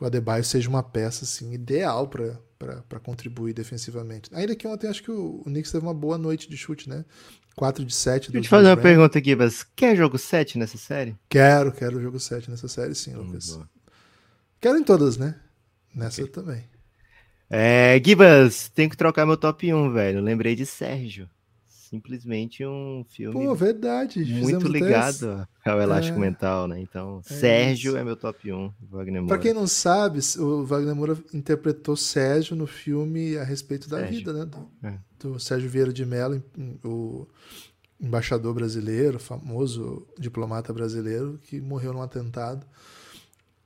[0.00, 4.30] o Adebayo seja uma peça assim ideal para contribuir defensivamente.
[4.32, 7.04] Ainda que ontem acho que o, o Knicks teve uma boa noite de chute, né?
[7.56, 8.30] 4 de 7.
[8.30, 11.16] Deixa eu te fazer uma pergunta aqui, mas quer jogo 7 nessa série?
[11.28, 13.58] Quero, quero jogo 7 nessa série, sim, hum, Lucas.
[14.60, 15.38] quero em todas, né?
[15.94, 16.32] Nessa okay.
[16.32, 16.64] também.
[17.48, 20.20] É, Gibas, tenho que trocar meu top 1, velho.
[20.20, 21.28] Lembrei de Sérgio
[21.90, 24.24] simplesmente um filme Pô, verdade.
[24.24, 26.20] muito ligado ao elástico é...
[26.20, 26.80] mental, né?
[26.80, 27.98] Então, é Sérgio isso.
[27.98, 29.36] é meu top 1, Wagner Moura.
[29.36, 34.18] Pra quem não sabe, o Wagner Moura interpretou Sérgio no filme a respeito da Sérgio.
[34.18, 34.44] vida, né?
[34.44, 34.98] Do, é.
[35.18, 36.40] do, Sérgio Vieira de Mello,
[36.84, 37.26] o
[38.00, 42.64] embaixador brasileiro, famoso diplomata brasileiro, que morreu num atentado.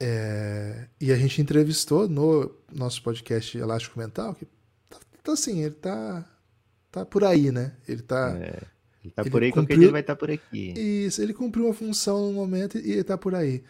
[0.00, 0.88] É...
[1.00, 4.46] e a gente entrevistou no nosso podcast Elástico Mental, que
[4.88, 6.24] tá, tá assim, ele tá
[6.94, 7.72] tá por aí, né?
[7.88, 8.36] Ele tá.
[8.38, 8.62] É,
[9.02, 10.72] ele tá ele por aí, cumpriu, qualquer dia ele vai estar tá por aqui.
[11.06, 13.64] Isso, ele cumpriu uma função no momento e ele tá por aí.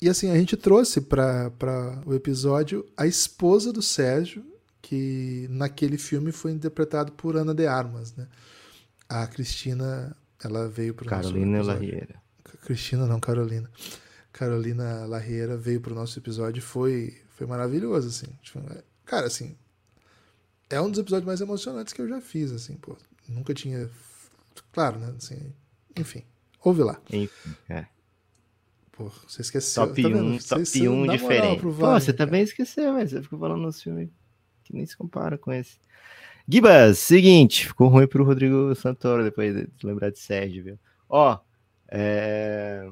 [0.00, 4.44] E assim, a gente trouxe para o episódio a esposa do Sérgio,
[4.80, 8.26] que naquele filme foi interpretado por Ana de Armas, né?
[9.08, 12.14] A Cristina, ela veio para o Carolina Larriera.
[12.64, 13.70] Cristina não, Carolina.
[14.32, 18.32] Carolina Larriera veio para o nosso episódio e foi, foi maravilhoso, assim.
[18.42, 18.60] Tipo,
[19.04, 19.56] cara, assim,
[20.70, 22.96] é um dos episódios mais emocionantes que eu já fiz, assim, pô.
[23.28, 23.90] Nunca tinha.
[24.72, 25.12] Claro, né?
[25.16, 25.52] Assim,
[25.96, 26.22] enfim,
[26.62, 27.00] ouve lá.
[27.12, 27.86] Enfim, é.
[28.92, 29.86] Pô, você esqueceu.
[29.86, 31.62] Top 1, um, top você, 1 um diferente.
[31.62, 34.08] Pô, você também esqueceu, mas você ficou falando nos filmes
[34.64, 35.78] que nem se compara com esse.
[36.48, 40.78] Gibas, seguinte, ficou ruim pro Rodrigo Santoro depois de lembrar de Sérgio, viu?
[41.08, 41.38] Ó,
[41.88, 42.88] é...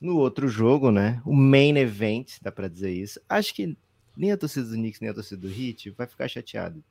[0.00, 1.20] no outro jogo, né?
[1.24, 3.20] O main event, dá pra dizer isso.
[3.28, 3.76] Acho que
[4.16, 6.82] nem a torcida do Knicks, nem a torcida do Heat vai ficar chateado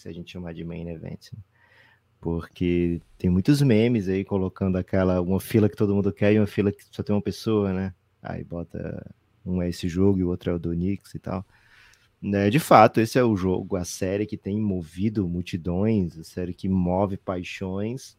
[0.00, 1.32] se a gente chamar de main event.
[1.32, 1.38] Né?
[2.20, 6.46] Porque tem muitos memes aí colocando aquela uma fila que todo mundo quer e uma
[6.46, 7.94] fila que só tem uma pessoa, né?
[8.22, 9.10] Aí bota
[9.44, 11.44] um é esse jogo e o outro é o do Knicks e tal.
[12.22, 16.52] Né, de fato, esse é o jogo, a série que tem movido multidões, a série
[16.52, 18.18] que move paixões.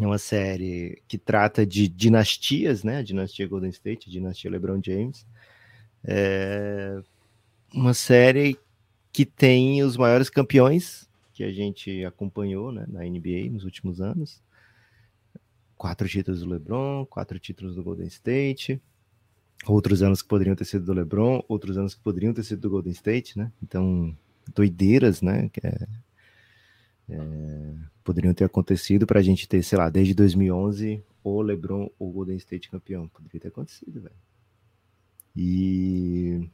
[0.00, 2.98] É uma série que trata de dinastias, né?
[2.98, 5.26] A dinastia Golden State, a dinastia LeBron James.
[6.04, 7.00] É
[7.72, 8.58] uma série
[9.16, 14.42] que tem os maiores campeões que a gente acompanhou né, na NBA nos últimos anos.
[15.74, 18.78] Quatro títulos do LeBron, quatro títulos do Golden State,
[19.66, 22.68] outros anos que poderiam ter sido do LeBron, outros anos que poderiam ter sido do
[22.68, 23.50] Golden State, né?
[23.62, 24.14] Então,
[24.54, 25.50] doideiras, né?
[25.62, 25.88] É,
[27.08, 27.74] é,
[28.04, 32.12] poderiam ter acontecido para a gente ter, sei lá, desde 2011 o LeBron ou o
[32.12, 33.08] Golden State campeão.
[33.08, 34.14] Poderia ter acontecido, velho.
[35.34, 36.50] E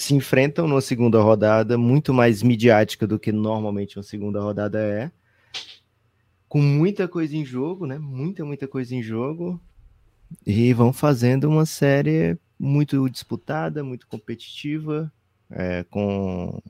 [0.00, 5.10] se enfrentam numa segunda rodada muito mais midiática do que normalmente uma segunda rodada é.
[6.48, 7.98] Com muita coisa em jogo, né?
[7.98, 9.60] Muita, muita coisa em jogo.
[10.46, 15.12] E vão fazendo uma série muito disputada, muito competitiva,
[15.50, 16.60] é, com,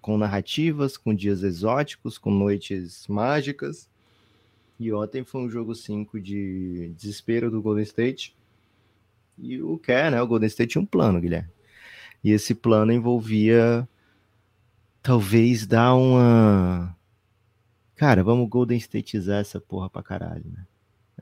[0.00, 3.88] com narrativas, com dias exóticos, com noites mágicas.
[4.80, 8.34] E ontem foi um jogo 5 de desespero do Golden State.
[9.38, 10.20] E o que é, né?
[10.20, 11.48] O Golden State tinha um plano, Guilherme.
[12.22, 13.88] E esse plano envolvia
[15.02, 16.96] talvez dar uma.
[17.96, 20.66] Cara, vamos Golden Stateizar essa porra pra caralho, né?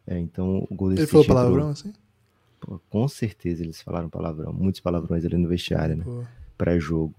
[0.07, 1.17] É, então o Golden Ele State.
[1.17, 1.93] Ele falou palavrão assim?
[2.61, 6.05] Pô, com certeza eles falaram palavrão, muitos palavrões ali no vestiário, né?
[6.59, 7.15] Para jogo.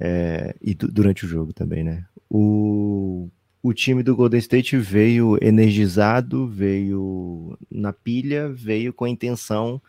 [0.00, 2.04] É, e durante o jogo também, né?
[2.28, 3.28] O,
[3.62, 9.80] o time do Golden State veio energizado, veio na pilha, veio com a intenção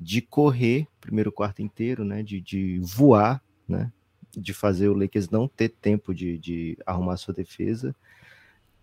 [0.00, 2.22] de correr primeiro quarto inteiro, né?
[2.22, 3.92] De, de voar, né?
[4.36, 7.94] De fazer o Lakers não ter tempo de, de arrumar sua defesa.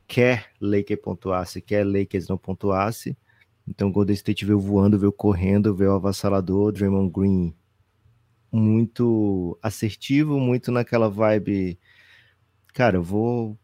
[0.08, 3.18] Quer Lakers pontuasse, quer Lakers não pontuasse.
[3.68, 7.56] Então Golden State veio voando, veio correndo, veio avassalador, Draymond Green
[8.52, 11.78] muito assertivo, muito naquela vibe.
[12.74, 13.58] Cara, eu vou,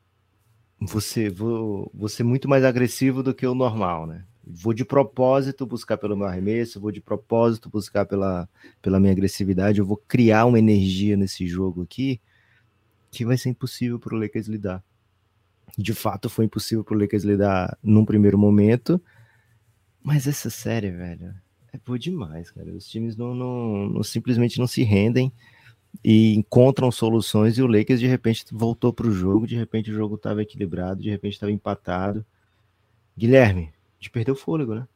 [1.00, 4.26] ser, vou, vou ser muito mais agressivo do que o normal, né?
[4.46, 8.50] Vou de propósito buscar pelo meu arremesso, vou de propósito buscar pela,
[8.82, 12.20] pela minha agressividade, eu vou criar uma energia nesse jogo aqui
[13.12, 14.84] que vai ser impossível para o Lakers lidar.
[15.78, 19.00] De fato, foi impossível para o Lakers lidar num primeiro momento,
[20.02, 21.34] mas essa série, velho,
[21.72, 22.72] é boa demais, cara.
[22.72, 25.32] Os times não, não, não, simplesmente não se rendem
[26.04, 29.94] e encontram soluções e o Lakers de repente voltou para o jogo, de repente o
[29.94, 32.26] jogo estava equilibrado, de repente estava empatado.
[33.18, 33.72] Guilherme,
[34.02, 34.88] de perder o fôlego, né?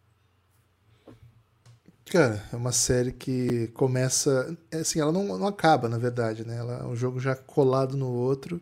[2.06, 4.56] Cara, é uma série que começa.
[4.72, 6.58] É assim, ela não, não acaba, na verdade, né?
[6.58, 8.62] Ela é um jogo já colado no outro.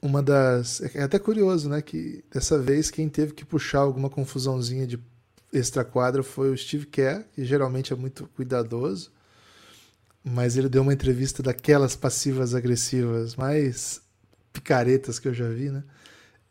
[0.00, 0.80] Uma das.
[0.94, 1.82] É até curioso, né?
[1.82, 4.98] Que dessa vez quem teve que puxar alguma confusãozinha de
[5.52, 9.12] extra-quadra foi o Steve Kerr, que geralmente é muito cuidadoso,
[10.24, 14.00] mas ele deu uma entrevista daquelas passivas agressivas mais
[14.52, 15.84] picaretas que eu já vi, né?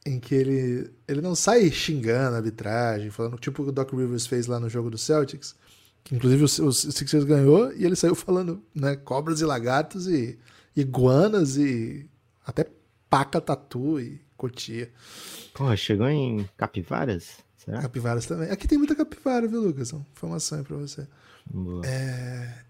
[0.06, 3.92] Em que ele, ele não sai xingando a arbitragem, falando tipo o que o Doc
[3.92, 5.56] Rivers fez lá no jogo do Celtics,
[6.04, 10.40] que inclusive os, os Sixers ganhou e ele saiu falando, né, cobras e lagartos e
[10.76, 12.10] iguanas e
[12.46, 12.66] até
[13.10, 14.92] paca tatu e cotia.
[15.54, 17.38] Porra, chegou em capivaras?
[17.58, 17.82] Será?
[17.82, 18.50] Capivaras também.
[18.50, 19.94] Aqui tem muita capivara, viu, Lucas?
[19.94, 21.08] Informação aí pra você.
[21.86, 22.64] É...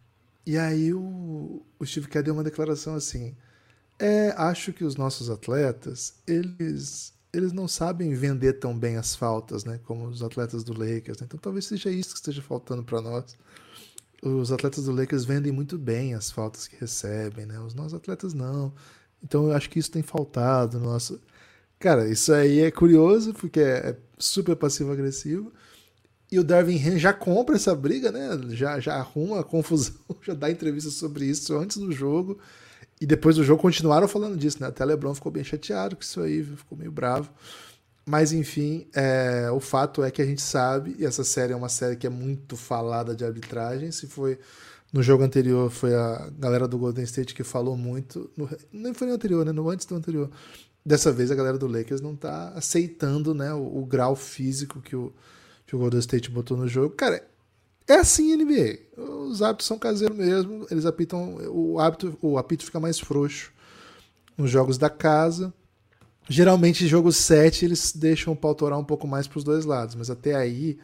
[0.45, 3.35] E aí o, o Steve Kerr deu uma declaração assim.
[3.99, 9.63] É, acho que os nossos atletas, eles eles não sabem vender tão bem as faltas,
[9.63, 11.19] né, como os atletas do Lakers.
[11.19, 11.25] Né?
[11.25, 13.37] Então talvez seja isso que esteja faltando para nós.
[14.21, 17.59] Os atletas do Lakers vendem muito bem as faltas que recebem, né?
[17.59, 18.71] Os nossos atletas não.
[19.23, 21.19] Então eu acho que isso tem faltado no nosso.
[21.79, 25.51] Cara, isso aí é curioso porque é super passivo-agressivo.
[26.31, 28.29] E o Darwin Ham já compra essa briga, né?
[28.49, 32.37] Já, já arruma a confusão, já dá entrevista sobre isso antes do jogo.
[33.01, 34.67] E depois do jogo continuaram falando disso, né?
[34.67, 37.29] Até Lebron ficou bem chateado com isso aí, ficou meio bravo.
[38.05, 41.69] Mas enfim, é, o fato é que a gente sabe, e essa série é uma
[41.69, 43.91] série que é muito falada de arbitragem.
[43.91, 44.39] Se foi
[44.93, 48.29] no jogo anterior, foi a galera do Golden State que falou muito.
[48.37, 49.51] No, nem foi no anterior, né?
[49.51, 50.29] No antes do anterior
[50.85, 54.95] dessa vez a galera do Lakers não tá aceitando né, o, o grau físico que
[54.95, 55.13] o,
[55.65, 56.95] que o Golden State botou no jogo.
[56.95, 57.23] Cara,
[57.91, 58.79] é assim NBA.
[58.97, 60.65] Os hábitos são caseiros mesmo.
[60.69, 61.35] Eles apitam.
[61.49, 63.51] O hábito, o apito fica mais frouxo
[64.37, 65.53] nos jogos da casa.
[66.29, 69.95] Geralmente, jogos 7, eles deixam o pau torar um pouco mais para os dois lados,
[69.95, 70.77] mas até aí,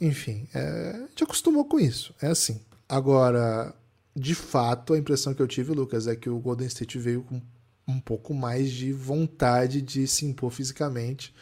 [0.00, 2.14] enfim, é, a gente acostumou com isso.
[2.20, 2.60] É assim.
[2.88, 3.74] Agora,
[4.14, 7.40] de fato, a impressão que eu tive, Lucas, é que o Golden State veio com
[7.86, 11.34] um pouco mais de vontade de se impor fisicamente,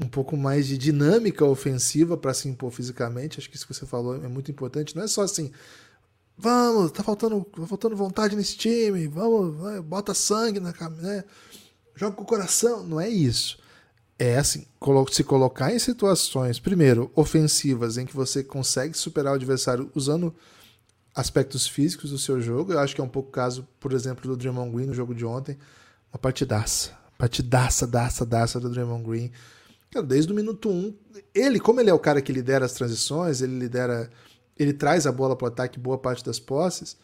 [0.00, 3.38] um pouco mais de dinâmica ofensiva para se impor fisicamente.
[3.38, 4.94] Acho que isso que você falou é muito importante.
[4.94, 5.50] Não é só assim,
[6.36, 11.24] vamos, tá faltando, tá faltando vontade nesse time, vamos, vai, bota sangue na né?
[11.96, 12.84] joga com o coração.
[12.84, 13.58] Não é isso.
[14.18, 14.66] É assim,
[15.12, 20.34] se colocar em situações, primeiro, ofensivas, em que você consegue superar o adversário usando
[21.14, 22.72] aspectos físicos do seu jogo.
[22.72, 25.14] Eu acho que é um pouco o caso, por exemplo, do Draymond Green no jogo
[25.14, 25.56] de ontem.
[26.12, 26.96] Uma partidaça.
[27.16, 29.30] Partidaça, daça, daça do Draymond Green.
[29.90, 30.94] Cara, desde o minuto 1, um,
[31.34, 34.10] ele, como ele é o cara que lidera as transições, ele lidera.
[34.58, 36.96] Ele traz a bola para o ataque boa parte das posses.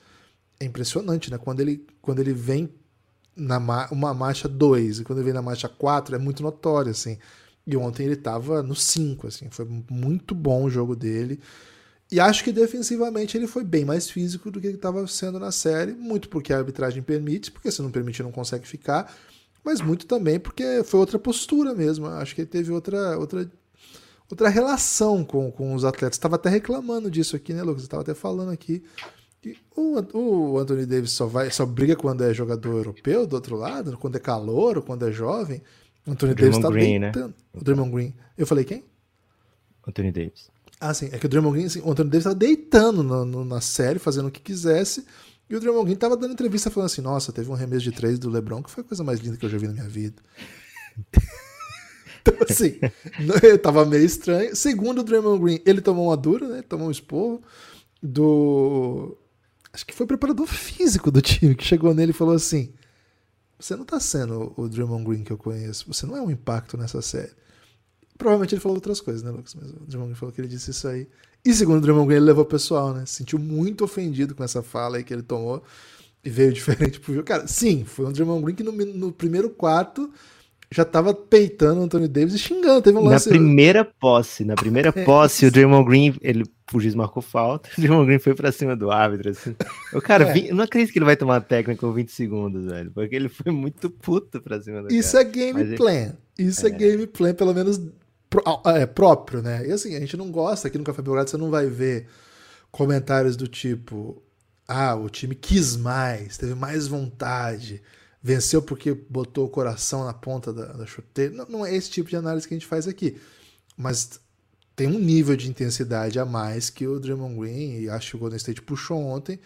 [0.59, 1.39] É impressionante, né?
[1.39, 2.69] Quando ele, quando ele vem
[3.37, 3.59] na
[3.91, 7.19] uma marcha 2 e quando ele vem na marcha 4, é muito notório, assim.
[7.67, 9.49] E ontem ele estava no 5, assim.
[9.51, 11.41] Foi muito bom o jogo dele.
[12.11, 15.51] E acho que defensivamente ele foi bem mais físico do que ele estava sendo na
[15.51, 19.13] série, muito porque a arbitragem permite, porque se não permite não consegue ficar,
[19.65, 22.07] mas muito também porque foi outra postura mesmo.
[22.07, 23.51] Acho que ele teve outra outra
[24.31, 26.17] outra relação com, com os atletas.
[26.17, 27.83] Estava até reclamando disso aqui, né, Lucas?
[27.83, 28.83] Estava até falando aqui
[29.41, 33.57] que o, o Anthony Davis só vai só briga quando é jogador europeu do outro
[33.57, 35.63] lado, quando é calor, quando é jovem.
[36.07, 37.29] O Anthony o Davis está deitando.
[37.29, 37.35] Né?
[37.55, 38.15] O Draymond Green.
[38.37, 38.85] Eu falei quem?
[39.87, 40.51] Anthony Davis.
[40.81, 41.09] Ah, sim.
[41.13, 43.99] É que o Draymond Green, assim, o Anthony Davis estava deitando no, no, na série,
[43.99, 45.05] fazendo o que quisesse.
[45.49, 48.19] E o Draymond Green estava dando entrevista falando assim: Nossa, teve um remesso de três
[48.19, 50.23] do LeBron que foi a coisa mais linda que eu já vi na minha vida.
[52.21, 52.79] então, assim,
[53.63, 54.55] tava meio estranho.
[54.57, 56.63] Segundo o Draymond Green, ele tomou uma dura, né?
[56.63, 57.43] Tomou um esporro
[58.03, 59.17] do.
[59.73, 62.73] Acho que foi o preparador físico do time que chegou nele e falou assim:
[63.59, 65.87] você não tá sendo o Draymond Green que eu conheço.
[65.93, 67.33] Você não é um impacto nessa série.
[68.17, 69.55] Provavelmente ele falou outras coisas, né, Lucas?
[69.55, 71.09] Mas o Draymond Green falou que ele disse isso aí.
[71.45, 73.05] E segundo o Draymond Green, ele levou o pessoal, né?
[73.05, 75.63] Se sentiu muito ofendido com essa fala aí que ele tomou
[76.25, 77.27] e veio diferente pro jogo.
[77.27, 80.11] Cara, sim, foi um Draymond Green que no, no primeiro quarto
[80.71, 82.83] já tava peitando o Anthony Davis e xingando.
[82.83, 83.29] Teve um lance...
[83.29, 87.69] Na primeira posse, na primeira posse, é, o Draymond Green, ele, o juiz marcou falta,
[87.79, 89.55] o Draymond Green foi pra cima do árbitro, assim.
[89.93, 90.33] O cara, é.
[90.33, 93.29] vi, eu não acredito que ele vai tomar técnica com 20 segundos, velho, porque ele
[93.29, 95.25] foi muito puto pra cima do Isso cara.
[95.25, 96.13] é game plan.
[96.39, 96.71] Isso é.
[96.71, 97.81] é game plan, pelo menos
[98.67, 99.67] é, próprio, né?
[99.67, 102.09] E assim, a gente não gosta, aqui no Café Belgrado você não vai ver
[102.71, 104.23] comentários do tipo,
[104.67, 107.83] ah, o time quis mais, teve mais vontade,
[108.23, 111.35] venceu porque botou o coração na ponta da, da chuteira.
[111.35, 113.21] Não, não, é esse tipo de análise que a gente faz aqui.
[113.77, 114.21] Mas
[114.75, 118.19] tem um nível de intensidade a mais que o Draymond Green e acho que o
[118.19, 119.39] Golden State puxou ontem.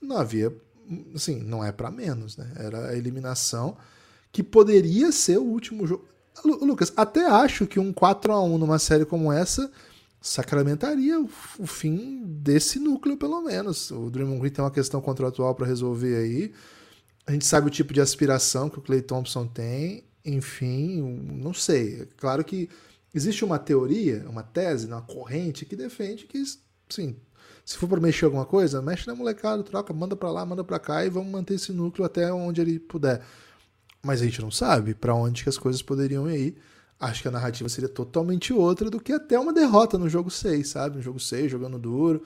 [0.00, 0.54] Não havia,
[1.14, 2.52] assim, não é para menos, né?
[2.56, 3.76] Era a eliminação
[4.30, 6.06] que poderia ser o último jogo.
[6.44, 9.70] Lucas, até acho que um 4 a 1 numa série como essa
[10.20, 13.90] sacramentaria o, fim desse núcleo, pelo menos.
[13.90, 16.52] O Draymond Green tem uma questão contratual para resolver aí.
[17.26, 21.00] A gente sabe o tipo de aspiração que o Clay Thompson tem, enfim,
[21.42, 22.08] não sei.
[22.16, 22.68] Claro que
[23.14, 26.42] existe uma teoria, uma tese, uma corrente que defende que,
[26.88, 27.16] sim,
[27.64, 30.78] se for para mexer alguma coisa, mexe na molecada, troca, manda para lá, manda para
[30.78, 33.22] cá e vamos manter esse núcleo até onde ele puder.
[34.06, 36.56] Mas a gente não sabe para onde que as coisas poderiam ir.
[36.98, 40.68] Acho que a narrativa seria totalmente outra do que até uma derrota no jogo 6,
[40.68, 40.96] sabe?
[40.96, 42.22] No jogo 6, jogando duro,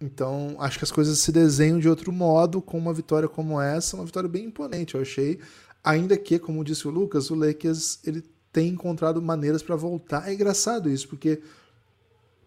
[0.00, 3.96] então, acho que as coisas se desenham de outro modo com uma vitória como essa,
[3.96, 5.40] uma vitória bem imponente, eu achei.
[5.82, 10.28] Ainda que, como disse o Lucas, o Lakers ele tem encontrado maneiras para voltar.
[10.28, 11.40] É engraçado isso, porque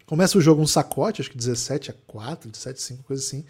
[0.06, 3.44] começa o jogo um sacote, acho que 17 a 4, 17 a 5, coisa assim.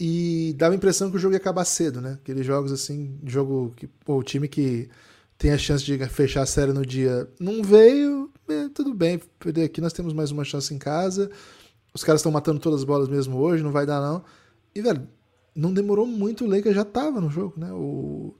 [0.00, 2.18] E dava a impressão que o jogo ia acabar cedo, né?
[2.22, 4.88] Aqueles jogos assim, jogo que pô, o time que
[5.36, 9.20] tem a chance de fechar a série no dia não veio, é, tudo bem,
[9.64, 11.30] aqui nós temos mais uma chance em casa
[11.92, 14.24] os caras estão matando todas as bolas mesmo hoje, não vai dar não.
[14.74, 15.06] E, velho,
[15.54, 17.72] não demorou muito, o Lakers já tava no jogo, né?
[17.72, 18.34] O,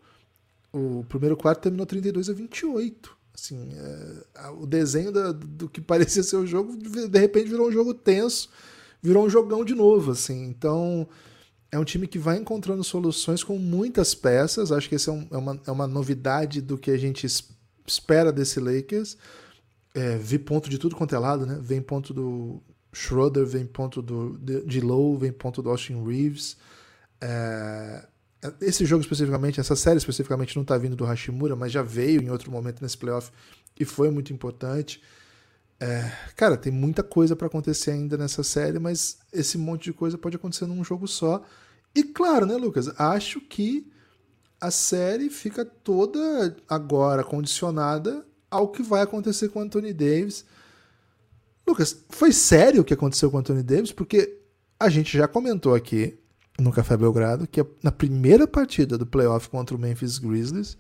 [0.73, 3.17] o primeiro quarto terminou 32 a 28.
[3.35, 7.73] Assim, é, o desenho da, do que parecia ser o jogo, de repente virou um
[7.73, 8.49] jogo tenso,
[9.03, 10.45] virou um jogão de novo, assim.
[10.45, 11.09] Então,
[11.73, 14.73] é um time que vai encontrando soluções com muitas peças.
[14.73, 17.27] Acho que essa é, um, é, uma, é uma novidade do que a gente
[17.87, 19.17] espera desse Lakers.
[19.95, 21.59] É, vi ponto de tudo quanto é lado, né?
[21.61, 26.57] Vem ponto do, Schroeder vem ponto do, de, de Low, vem ponto do Austin Reeves.
[27.21, 28.07] É,
[28.61, 32.31] esse jogo especificamente, essa série especificamente não está vindo do Hashimura, mas já veio em
[32.31, 33.31] outro momento nesse playoff
[33.79, 35.01] e foi muito importante.
[35.81, 40.19] É, cara, tem muita coisa para acontecer ainda nessa série, mas esse monte de coisa
[40.19, 41.43] pode acontecer num jogo só.
[41.95, 42.89] E claro, né, Lucas?
[42.99, 43.91] Acho que
[44.61, 50.45] a série fica toda agora condicionada ao que vai acontecer com Anthony Davis
[51.71, 53.93] Lucas, foi sério o que aconteceu com o Anthony Davis?
[53.93, 54.41] Porque
[54.79, 56.19] a gente já comentou aqui
[56.59, 60.77] no Café Belgrado que na primeira partida do playoff contra o Memphis Grizzlies,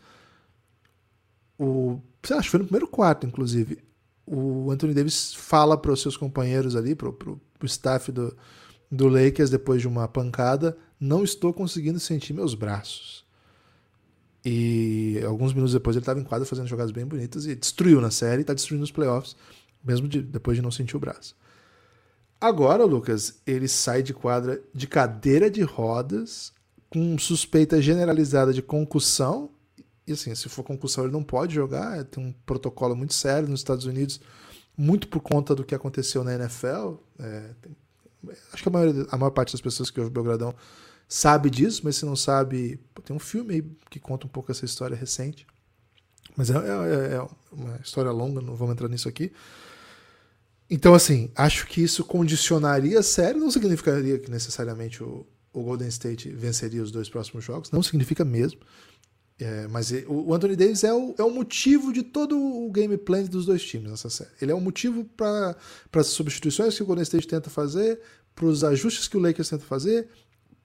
[1.57, 3.79] o, acho que foi no primeiro quarto, inclusive,
[4.31, 8.37] o Anthony Davis fala para os seus companheiros ali, para o staff do,
[8.90, 13.25] do Lakers, depois de uma pancada, não estou conseguindo sentir meus braços.
[14.45, 18.11] E alguns minutos depois ele estava em quadra fazendo jogadas bem bonitas e destruiu na
[18.11, 19.37] série, está destruindo os playoffs
[19.83, 21.35] mesmo de, depois de não sentir o braço.
[22.40, 26.53] Agora, Lucas, ele sai de quadra de cadeira de rodas,
[26.88, 29.51] com suspeita generalizada de concussão.
[30.11, 32.05] E assim, se for concussão, ele não pode jogar.
[32.05, 34.20] Tem um protocolo muito sério nos Estados Unidos,
[34.77, 36.94] muito por conta do que aconteceu na NFL.
[37.18, 37.77] É, tem,
[38.53, 40.55] acho que a, maioria, a maior parte das pessoas que ouvem Belgradão
[41.09, 44.64] sabe disso, mas se não sabe, tem um filme aí que conta um pouco essa
[44.64, 45.46] história recente.
[46.37, 49.33] Mas é, é, é uma história longa, não vamos entrar nisso aqui.
[50.69, 55.88] Então, assim, acho que isso condicionaria a série, não significaria que necessariamente o, o Golden
[55.88, 58.61] State venceria os dois próximos jogos, não significa mesmo.
[59.41, 63.23] É, mas o Anthony Davis é o, é o motivo de todo o game plan
[63.25, 64.31] dos dois times nessa série.
[64.41, 65.57] Ele é o motivo para
[65.95, 68.01] as substituições que o Golden State tenta fazer,
[68.35, 70.09] para os ajustes que o Lakers tenta fazer,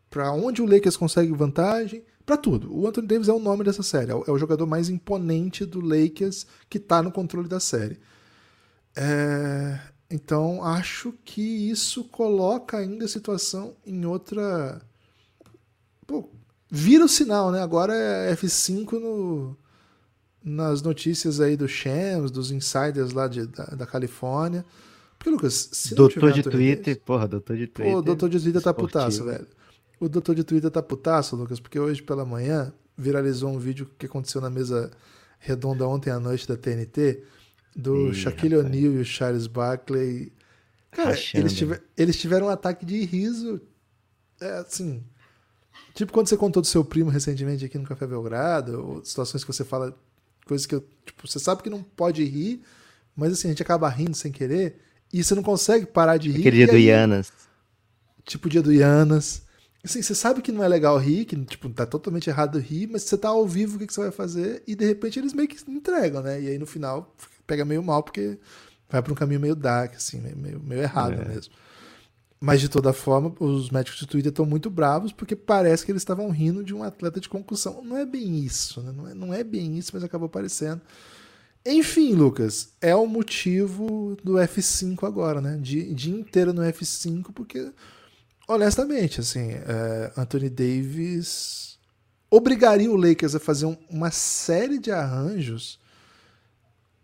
[0.10, 2.76] para onde o Lakers consegue vantagem, para tudo.
[2.76, 5.64] O Anthony Davis é o nome dessa série, é o, é o jogador mais imponente
[5.66, 7.98] do Lakers que está no controle da série.
[8.96, 14.82] É, então, acho que isso coloca ainda a situação em outra.
[16.06, 16.30] Pô,
[16.70, 17.62] vira o sinal, né?
[17.62, 19.58] Agora é F5 no,
[20.44, 24.66] nas notícias aí do Shams, dos insiders lá de, da, da Califórnia.
[25.18, 27.94] Porque, Lucas, se doutor de Twitter, porra, doutor de Twitter.
[27.94, 29.48] Pô, doutor de Twitter tá putaço, velho.
[30.00, 34.06] O doutor de Twitter tá putaço, Lucas, porque hoje pela manhã viralizou um vídeo que
[34.06, 34.92] aconteceu na mesa
[35.40, 37.24] redonda ontem à noite da TNT,
[37.76, 40.32] do Ih, Shaquille O'Neal e o Charles Barkley.
[40.92, 43.62] Cara, eles, tiver, eles, tiveram um ataque de riso.
[44.40, 45.04] É assim.
[45.94, 49.52] Tipo quando você contou do seu primo recentemente aqui no Café Belgrado, ou situações que
[49.52, 49.98] você fala,
[50.46, 50.84] coisas que eu.
[51.06, 52.62] Tipo, você sabe que não pode rir,
[53.16, 54.80] mas assim, a gente acaba rindo sem querer,
[55.12, 56.42] e você não consegue parar de rir.
[56.42, 57.32] Aquele dia do Ianas.
[58.24, 59.44] Tipo o dia do Ianas.
[59.84, 63.04] Assim, você sabe que não é legal rir, que tipo, tá totalmente errado rir, mas
[63.04, 64.64] você tá ao vivo, o que, que você vai fazer?
[64.66, 66.42] E de repente eles meio que entregam, né?
[66.42, 67.16] E aí no final
[67.46, 68.40] pega meio mal, porque
[68.90, 71.26] vai para um caminho meio dark, assim, meio, meio errado é.
[71.26, 71.54] mesmo.
[72.40, 76.02] Mas de toda forma, os médicos do Twitter estão muito bravos porque parece que eles
[76.02, 77.82] estavam rindo de um atleta de concussão.
[77.82, 78.92] Não é bem isso, né?
[78.92, 80.82] Não é, não é bem isso, mas acabou aparecendo.
[81.66, 85.58] Enfim, Lucas, é o motivo do F5 agora, né?
[85.60, 87.72] De dia inteiro no F5, porque
[88.48, 91.80] honestamente, assim, é, Anthony Davis
[92.30, 95.80] obrigaria o Lakers a fazer um, uma série de arranjos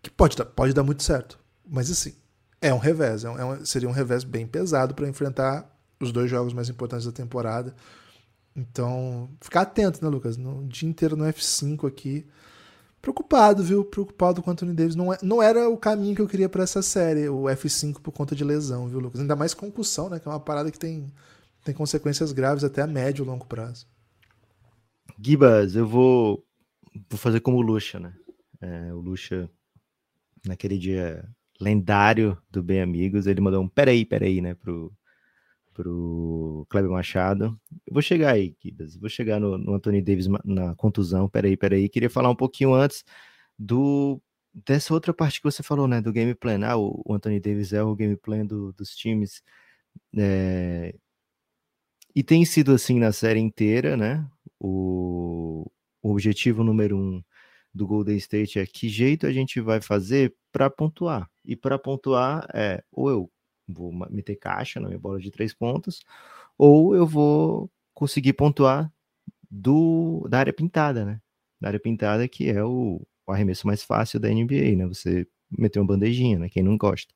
[0.00, 1.38] que pode, pode dar muito certo.
[1.66, 2.14] Mas assim,
[2.62, 3.24] é um revés.
[3.24, 5.68] É é um, seria um revés bem pesado para enfrentar
[6.00, 7.74] os dois jogos mais importantes da temporada.
[8.56, 10.36] Então, ficar atento, né, Lucas?
[10.36, 12.26] No dia inteiro no F5 aqui.
[13.00, 13.84] Preocupado, viu?
[13.84, 14.94] Preocupado com o Anthony Davis.
[14.94, 18.12] Não, é, não era o caminho que eu queria para essa série, o F5 por
[18.12, 19.20] conta de lesão, viu, Lucas?
[19.20, 20.20] Ainda mais concussão, né?
[20.20, 21.12] Que é uma parada que tem
[21.64, 23.86] tem consequências graves até a médio e longo prazo.
[25.18, 26.44] Gibas, eu vou,
[27.08, 28.12] vou fazer como o Lucha, né?
[28.60, 29.48] É, o Lucha,
[30.44, 31.24] naquele dia
[31.62, 34.92] lendário do Bem Amigos, ele mandou um peraí, peraí, né, pro,
[35.72, 37.58] pro Kleber Machado.
[37.86, 41.88] Eu vou chegar aí, Gibas, vou chegar no, no Anthony Davis na contusão, peraí, peraí.
[41.88, 43.04] Queria falar um pouquinho antes
[43.58, 44.20] do
[44.54, 46.60] dessa outra parte que você falou, né, do game plan.
[46.66, 49.42] Ah, o, o Anthony Davis é o game plan do, dos times.
[50.16, 50.94] É,
[52.14, 54.26] e tem sido assim na série inteira, né?
[54.60, 55.70] O,
[56.02, 57.22] o objetivo número um
[57.74, 61.31] do Golden State é que jeito a gente vai fazer para pontuar.
[61.44, 63.30] E para pontuar é ou eu
[63.68, 66.00] vou meter caixa na minha bola de três pontos,
[66.58, 68.92] ou eu vou conseguir pontuar
[69.50, 71.20] do da área pintada, né?
[71.60, 74.86] Da área pintada que é o, o arremesso mais fácil da NBA, né?
[74.86, 76.48] Você meter uma bandejinha, né?
[76.48, 77.14] Quem não gosta.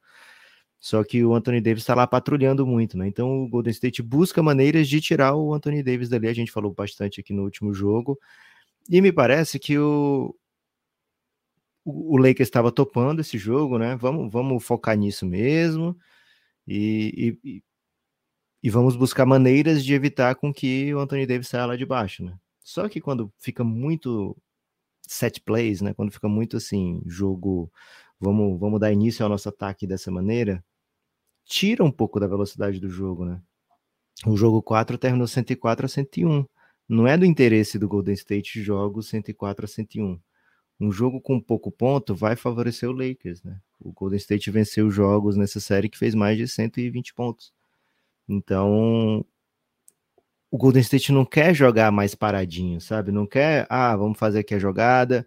[0.78, 3.08] Só que o Anthony Davis está lá patrulhando muito, né?
[3.08, 6.28] Então o Golden State busca maneiras de tirar o Anthony Davis dali.
[6.28, 8.18] A gente falou bastante aqui no último jogo.
[8.88, 10.34] E me parece que o,
[11.86, 13.96] o Lakers estava topando esse jogo, né?
[13.96, 15.96] Vamos, vamos focar nisso mesmo.
[16.66, 17.62] E, e,
[18.62, 22.24] e, vamos buscar maneiras de evitar com que o Anthony Davis saia lá de baixo,
[22.24, 22.36] né?
[22.64, 24.36] Só que quando fica muito
[25.02, 25.94] set plays, né?
[25.94, 27.70] Quando fica muito assim, jogo
[28.20, 30.64] vamos, vamos dar início ao nosso ataque dessa maneira,
[31.44, 33.40] tira um pouco da velocidade do jogo, né?
[34.26, 36.44] O jogo 4 terminou 104 a 101.
[36.88, 40.20] Não é do interesse do Golden State jogos 104 a 101.
[40.80, 43.58] Um jogo com pouco ponto vai favorecer o Lakers, né?
[43.80, 47.52] O Golden State venceu jogos nessa série que fez mais de 120 pontos.
[48.28, 49.24] Então,
[50.50, 53.12] o Golden State não quer jogar mais paradinho, sabe?
[53.12, 55.26] Não quer, ah, vamos fazer aqui a jogada,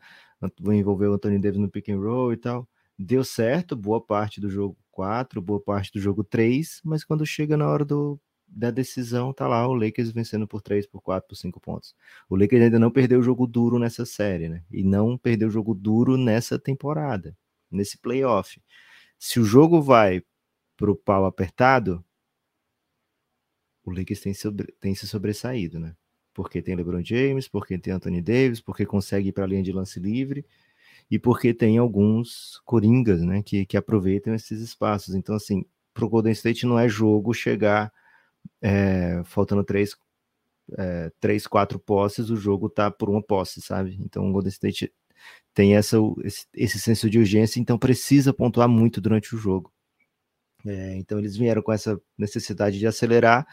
[0.60, 2.68] vou envolver o Anthony Davis no pick and roll e tal
[3.00, 7.56] deu certo boa parte do jogo 4, boa parte do jogo 3, mas quando chega
[7.56, 8.20] na hora do,
[8.52, 11.96] da decisão, tá lá o Lakers vencendo por 3, por 4, por 5 pontos.
[12.30, 14.64] O Lakers ainda não perdeu o jogo duro nessa série, né?
[14.72, 17.38] E não perdeu o jogo duro nessa temporada,
[17.70, 18.62] nesse playoff.
[19.18, 20.24] Se o jogo vai
[20.76, 22.04] pro pau apertado,
[23.84, 25.96] o Lakers tem, sobre, tem se sobressaído, né?
[26.34, 29.72] Porque tem LeBron James, porque tem Anthony Davis, porque consegue ir para a linha de
[29.72, 30.46] lance livre
[31.12, 35.16] e porque tem alguns coringas, né, que, que aproveitam esses espaços.
[35.16, 37.92] Então, assim, para o Golden State não é jogo chegar
[38.62, 39.96] é, faltando três,
[40.78, 43.98] é, três, quatro posses, o jogo tá por uma posse, sabe?
[44.02, 44.92] Então, o Golden State
[45.54, 49.72] tem essa, esse, esse senso de urgência, então precisa pontuar muito durante o jogo.
[50.66, 53.48] É, então, eles vieram com essa necessidade de acelerar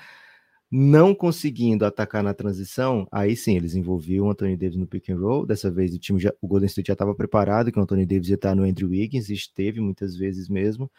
[0.70, 5.18] não conseguindo atacar na transição, aí sim, eles envolviam o Anthony Davis no pick and
[5.18, 5.46] roll.
[5.46, 8.28] Dessa vez o time já, o Golden State já estava preparado, que o Anthony Davis
[8.28, 10.90] ia estar no Andrew Wiggins, esteve muitas vezes mesmo.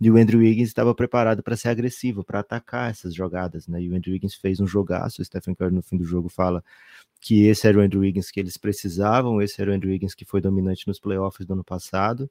[0.00, 3.82] E o Andrew Wiggins estava preparado para ser agressivo, para atacar essas jogadas, né?
[3.82, 5.22] E o Andrew Wiggins fez um jogaço.
[5.22, 6.62] O Stephen Curry no fim do jogo fala
[7.20, 10.24] que esse era o Andrew Wiggins que eles precisavam, esse era o Andrew Wiggins que
[10.24, 12.30] foi dominante nos playoffs do ano passado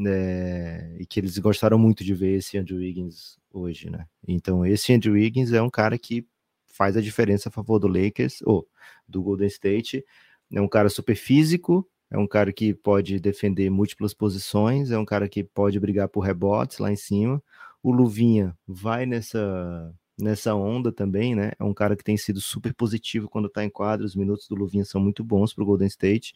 [0.00, 4.06] né, e que eles gostaram muito de ver esse Andrew Wiggins hoje, né?
[4.26, 6.26] Então esse Andrew Wiggins é um cara que
[6.66, 8.66] faz a diferença a favor do Lakers ou
[9.06, 10.02] do Golden State.
[10.50, 15.04] É um cara super físico, é um cara que pode defender múltiplas posições, é um
[15.04, 17.42] cara que pode brigar por rebotes lá em cima.
[17.82, 21.52] O Luvinha vai nessa nessa onda também, né?
[21.58, 24.06] É um cara que tem sido super positivo quando tá em quadro.
[24.06, 26.34] Os minutos do Luvinha são muito bons pro Golden State.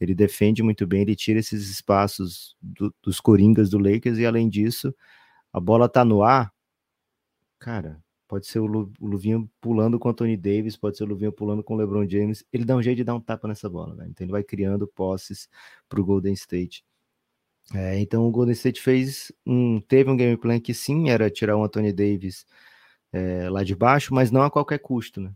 [0.00, 4.48] Ele defende muito bem, ele tira esses espaços do, dos coringas do Lakers e além
[4.48, 4.94] disso,
[5.52, 6.52] a bola tá no ar.
[7.58, 11.06] Cara, pode ser o, Lu, o Luvinha pulando com o Anthony Davis, pode ser o
[11.06, 12.42] Luvinha pulando com o LeBron James.
[12.50, 14.06] Ele dá um jeito de dar um tapa nessa bola, né?
[14.08, 15.48] Então ele vai criando posses
[15.88, 16.82] pro Golden State.
[17.74, 21.56] É, então o Golden State fez um, teve um game plan que sim era tirar
[21.56, 22.46] o Anthony Davis
[23.12, 25.32] é, lá de baixo, mas não a qualquer custo, né?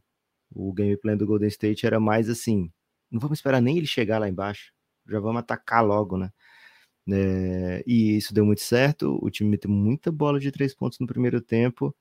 [0.55, 2.71] O game plan do Golden State era mais assim,
[3.11, 4.73] não vamos esperar nem ele chegar lá embaixo,
[5.09, 6.31] já vamos atacar logo, né?
[7.11, 9.19] É, e isso deu muito certo.
[9.23, 11.95] O time meteu muita bola de três pontos no primeiro tempo.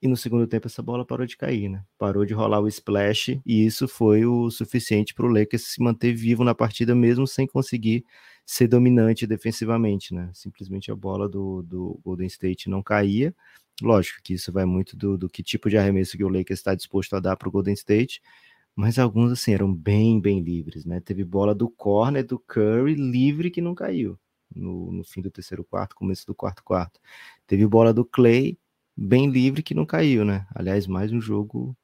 [0.00, 1.82] E no segundo tempo essa bola parou de cair, né?
[1.98, 6.12] Parou de rolar o splash e isso foi o suficiente para o Lakers se manter
[6.14, 8.04] vivo na partida mesmo sem conseguir
[8.44, 10.30] ser dominante defensivamente, né?
[10.34, 13.34] Simplesmente a bola do, do Golden State não caía.
[13.82, 16.74] Lógico que isso vai muito do, do que tipo de arremesso que o Lakers está
[16.74, 18.20] disposto a dar para o Golden State,
[18.76, 21.00] mas alguns assim eram bem, bem livres, né?
[21.00, 24.18] Teve bola do corner do Curry livre que não caiu
[24.54, 27.00] no, no fim do terceiro quarto, começo do quarto quarto.
[27.46, 28.58] Teve bola do Clay
[28.96, 30.46] bem livre que não caiu, né?
[30.54, 31.76] Aliás, mais um jogo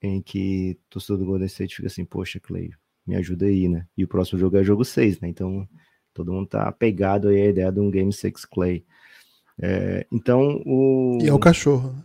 [0.00, 2.72] em que o torcedor do Golden State fica assim, poxa, Clay,
[3.06, 3.86] me ajuda aí, né?
[3.96, 5.28] E o próximo jogo é jogo 6, né?
[5.28, 5.68] Então
[6.14, 8.84] todo mundo tá apegado aí à ideia de um Game 6 Clay.
[9.60, 11.18] É, então o.
[11.22, 12.02] E é o cachorro, né?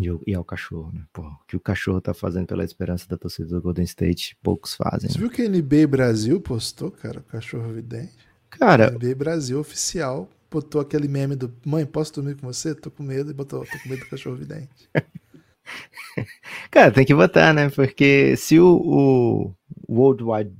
[0.00, 1.04] E, e é o cachorro, né?
[1.12, 4.74] Pô, o que o cachorro tá fazendo pela esperança da torcida do Golden State, poucos
[4.74, 5.10] fazem.
[5.10, 5.20] Você né?
[5.20, 8.16] viu que a NBA Brasil postou, cara, o cachorro vidente?
[8.50, 8.88] Cara.
[8.88, 12.74] A NBA Brasil oficial botou aquele meme do Mãe, posso dormir com você?
[12.74, 14.88] Tô com medo e botou, tô com medo do cachorro vidente.
[16.70, 17.68] Cara, tem que botar, né?
[17.68, 19.54] Porque se o, o
[19.88, 20.54] World Wide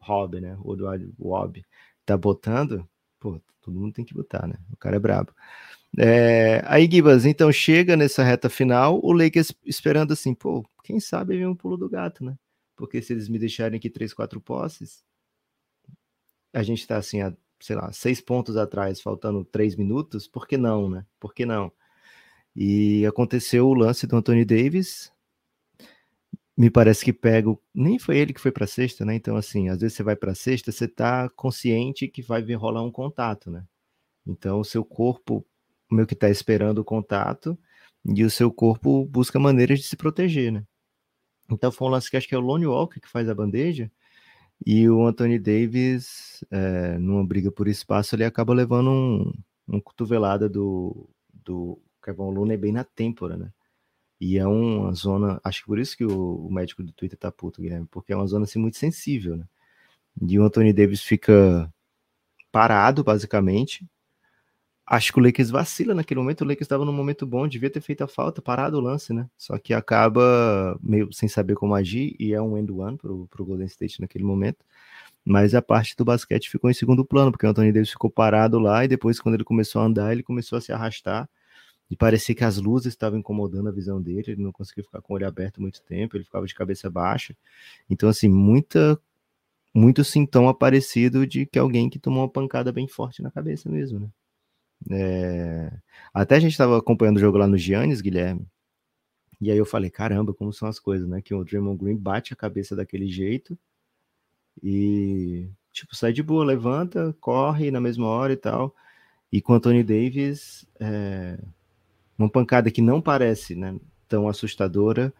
[0.00, 0.56] Hobby, né?
[0.62, 1.64] World Wide Web
[2.06, 2.88] tá botando,
[3.20, 4.54] pô, todo mundo tem que botar, né?
[4.72, 5.32] O cara é brabo.
[5.98, 11.36] É, aí, Gibas, então chega nessa reta final, o Lakers esperando assim, pô, quem sabe
[11.36, 12.36] vem um pulo do gato, né?
[12.76, 15.04] Porque se eles me deixarem aqui três, quatro posses,
[16.52, 20.56] a gente tá assim, a, sei lá, seis pontos atrás, faltando três minutos, por que
[20.56, 21.06] não, né?
[21.20, 21.72] Por que não?
[22.56, 25.12] E aconteceu o lance do Anthony Davis.
[26.56, 27.56] Me parece que pega.
[27.74, 29.14] Nem foi ele que foi para sexta, né?
[29.14, 32.82] Então, assim, às vezes você vai para sexta, você tá consciente que vai vir rolar
[32.82, 33.64] um contato, né?
[34.26, 35.44] Então, o seu corpo
[35.94, 37.58] meio que tá esperando o contato
[38.04, 40.64] e o seu corpo busca maneiras de se proteger, né?
[41.50, 43.90] Então, foi um lance que acho que é o Lone Walker que faz a bandeja.
[44.64, 49.32] E o Anthony Davis, é, numa briga por espaço, ele acaba levando um,
[49.68, 53.52] um cotovelada do, do Kevin Looney bem na têmpora, né?
[54.20, 57.30] E é uma zona, acho que por isso que o, o, médico do Twitter tá
[57.30, 59.46] puto, Guilherme, porque é uma zona assim muito sensível, né?
[60.22, 61.70] E o Anthony Davis fica
[62.52, 63.86] parado, basicamente.
[64.86, 67.80] Acho que o Lakers vacila naquele momento, o Lakers estava num momento bom, devia ter
[67.80, 69.28] feito a falta, parado o lance, né?
[69.38, 73.44] Só que acaba meio sem saber como agir, e é um end one pro, pro
[73.44, 74.58] Golden State naquele momento.
[75.24, 78.58] Mas a parte do basquete ficou em segundo plano, porque o Anthony Davis ficou parado
[78.58, 81.28] lá, e depois, quando ele começou a andar, ele começou a se arrastar
[81.90, 85.12] e parecia que as luzes estavam incomodando a visão dele, ele não conseguia ficar com
[85.12, 87.36] o olho aberto muito tempo, ele ficava de cabeça baixa.
[87.88, 88.98] Então, assim, muita,
[89.74, 94.00] muito sintoma parecido de que alguém que tomou uma pancada bem forte na cabeça mesmo,
[94.00, 94.08] né?
[94.90, 95.72] É...
[96.12, 98.46] Até a gente estava acompanhando o jogo lá no Giannis, Guilherme,
[99.40, 101.20] e aí eu falei, caramba, como são as coisas, né?
[101.20, 103.58] Que o Draymond Green bate a cabeça daquele jeito
[104.62, 108.74] e, tipo, sai de boa, levanta, corre na mesma hora e tal.
[109.32, 111.38] E com o Anthony Davis, é
[112.18, 113.78] uma pancada que não parece né,
[114.08, 115.12] tão assustadora,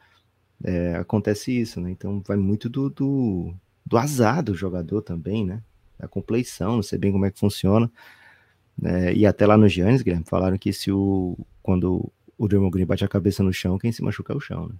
[0.63, 1.91] é, acontece isso, né?
[1.91, 3.55] Então vai muito do, do,
[3.85, 5.63] do, azar do jogador também, né?
[5.99, 7.91] Da compleição, não sei bem como é que funciona.
[8.83, 12.87] É, e até lá no Giannis, Guilherme, falaram que se o quando o Draymond Green
[12.87, 14.75] bate a cabeça no chão, quem se machuca é o chão, né?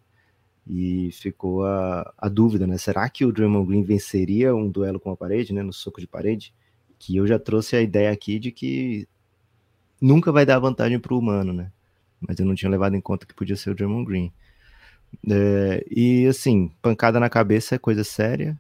[0.67, 2.79] E ficou a, a dúvida, né?
[2.79, 5.63] Será que o Draymond Green venceria um duelo com a parede, né?
[5.63, 6.53] No soco de parede?
[6.99, 9.07] Que eu já trouxe a ideia aqui de que
[10.01, 11.71] nunca vai dar vantagem para o humano, né?
[12.27, 14.33] mas eu não tinha levado em conta que podia ser o Draymond Green.
[15.31, 18.59] É, e assim, pancada na cabeça é coisa séria,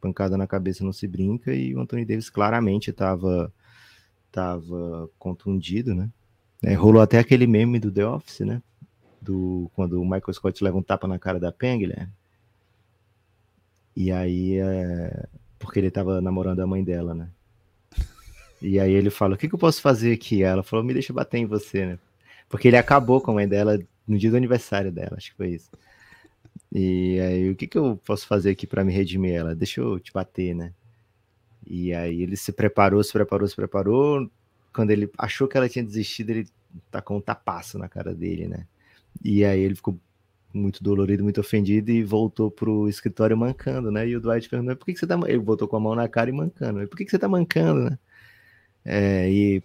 [0.00, 3.52] pancada na cabeça não se brinca, e o Anthony Davis claramente estava
[4.32, 6.08] tava contundido, né?
[6.62, 8.62] É, rolou até aquele meme do The Office, né?
[9.20, 12.12] Do, quando o Michael Scott leva um tapa na cara da Pen, Guilherme.
[13.94, 15.28] E aí, é,
[15.58, 17.28] porque ele estava namorando a mãe dela, né?
[18.60, 20.42] E aí ele fala, o que, que eu posso fazer aqui?
[20.42, 21.98] Ela falou, me deixa bater em você, né?
[22.48, 25.50] Porque ele acabou com a mãe dela no dia do aniversário dela, acho que foi
[25.50, 25.70] isso.
[26.70, 29.54] E aí, o que, que eu posso fazer aqui para me redimir ela?
[29.54, 30.72] Deixa eu te bater, né?
[31.66, 34.30] E aí ele se preparou, se preparou, se preparou.
[34.72, 36.48] Quando ele achou que ela tinha desistido, ele
[36.90, 38.66] tacou um tapaço na cara dele, né?
[39.22, 39.98] E aí ele ficou
[40.54, 44.06] muito dolorido, muito ofendido e voltou pro escritório mancando, né?
[44.08, 45.18] E o Dwight perguntou, por que, que você tá...
[45.26, 46.86] Ele voltou com a mão na cara e mancando.
[46.88, 47.98] Por que, que você tá mancando, né?
[48.84, 49.62] É, e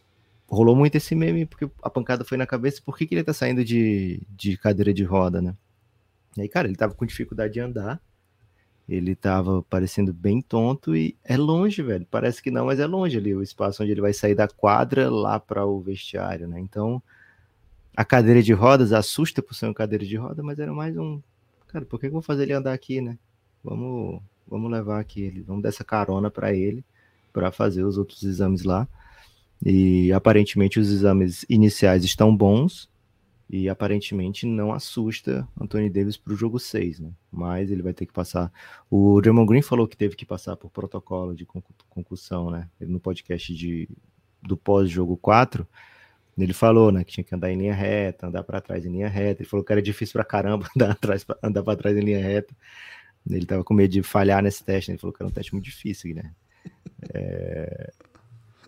[0.47, 3.33] rolou muito esse meme, porque a pancada foi na cabeça, por que, que ele tá
[3.33, 5.55] saindo de, de cadeira de roda, né?
[6.37, 8.01] E aí, cara, ele tava com dificuldade de andar,
[8.87, 12.07] ele tava parecendo bem tonto e é longe, velho.
[12.09, 15.09] Parece que não, mas é longe ali o espaço onde ele vai sair da quadra
[15.09, 16.59] lá para o vestiário, né?
[16.59, 17.01] Então,
[17.95, 21.21] a cadeira de rodas assusta por ser uma cadeira de roda, mas era mais um.
[21.67, 23.17] Cara, por que eu vou fazer ele andar aqui, né?
[23.61, 26.83] Vamos, vamos levar aqui ele, vamos dar essa carona para ele,
[27.33, 28.87] para fazer os outros exames lá.
[29.65, 32.89] E aparentemente os exames iniciais estão bons
[33.49, 37.11] e aparentemente não assusta Anthony Davis para o jogo 6, né?
[37.31, 38.51] Mas ele vai ter que passar.
[38.89, 41.47] O Draymond Green falou que teve que passar por protocolo de
[41.89, 42.69] concussão, né?
[42.79, 43.87] No podcast de,
[44.41, 45.67] do pós-jogo 4
[46.43, 49.09] ele falou, né, que tinha que andar em linha reta, andar para trás em linha
[49.09, 49.41] reta.
[49.41, 52.55] Ele falou que era difícil para caramba andar atrás, andar para trás em linha reta.
[53.29, 54.91] Ele tava com medo de falhar nesse teste.
[54.91, 54.93] Né?
[54.93, 56.31] Ele falou que era um teste muito difícil, né?
[57.13, 57.91] É...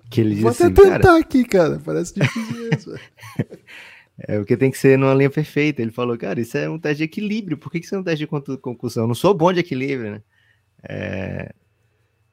[0.09, 1.19] Que ele Vou até assim, tentar cara...
[1.19, 1.79] aqui, cara.
[1.85, 2.95] Parece difícil isso.
[4.19, 5.81] é porque tem que ser numa linha perfeita.
[5.81, 7.57] Ele falou, cara, isso é um teste de equilíbrio.
[7.57, 9.03] Por que, que isso é um teste de concussão?
[9.03, 10.23] Eu não sou bom de equilíbrio, né?
[10.83, 11.53] É...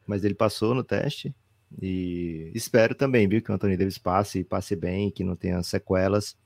[0.06, 1.34] Mas ele passou no teste
[1.80, 6.36] e espero também, viu, que o Anthony Davis passe, passe bem, que não tenha sequelas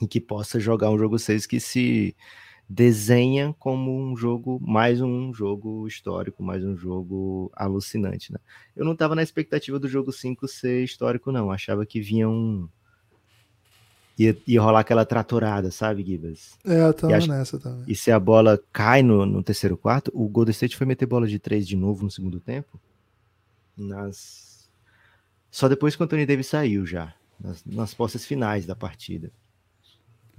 [0.00, 2.14] e que possa jogar um jogo 6 que se
[2.68, 8.38] desenha como um jogo, mais um jogo histórico, mais um jogo alucinante, né?
[8.74, 11.50] Eu não estava na expectativa do jogo 5 ser histórico, não.
[11.50, 12.68] Achava que vinha um.
[14.22, 16.58] Ia, ia rolar aquela tratorada, sabe, Gibas?
[16.64, 17.28] É, eu tava acho...
[17.28, 17.84] nessa também.
[17.88, 21.26] E se a bola cai no, no terceiro quarto, o Golden State foi meter bola
[21.26, 22.78] de três de novo no segundo tempo
[23.76, 24.52] nas
[25.52, 29.30] só depois que o Anthony Davis saiu já, nas, nas posses finais da partida.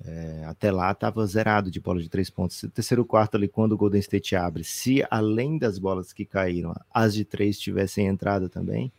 [0.03, 2.63] É, até lá estava zerado de bola de três pontos.
[2.63, 6.73] O terceiro quarto ali, quando o Golden State abre, se além das bolas que caíram,
[6.91, 8.91] as de três tivessem entrado também,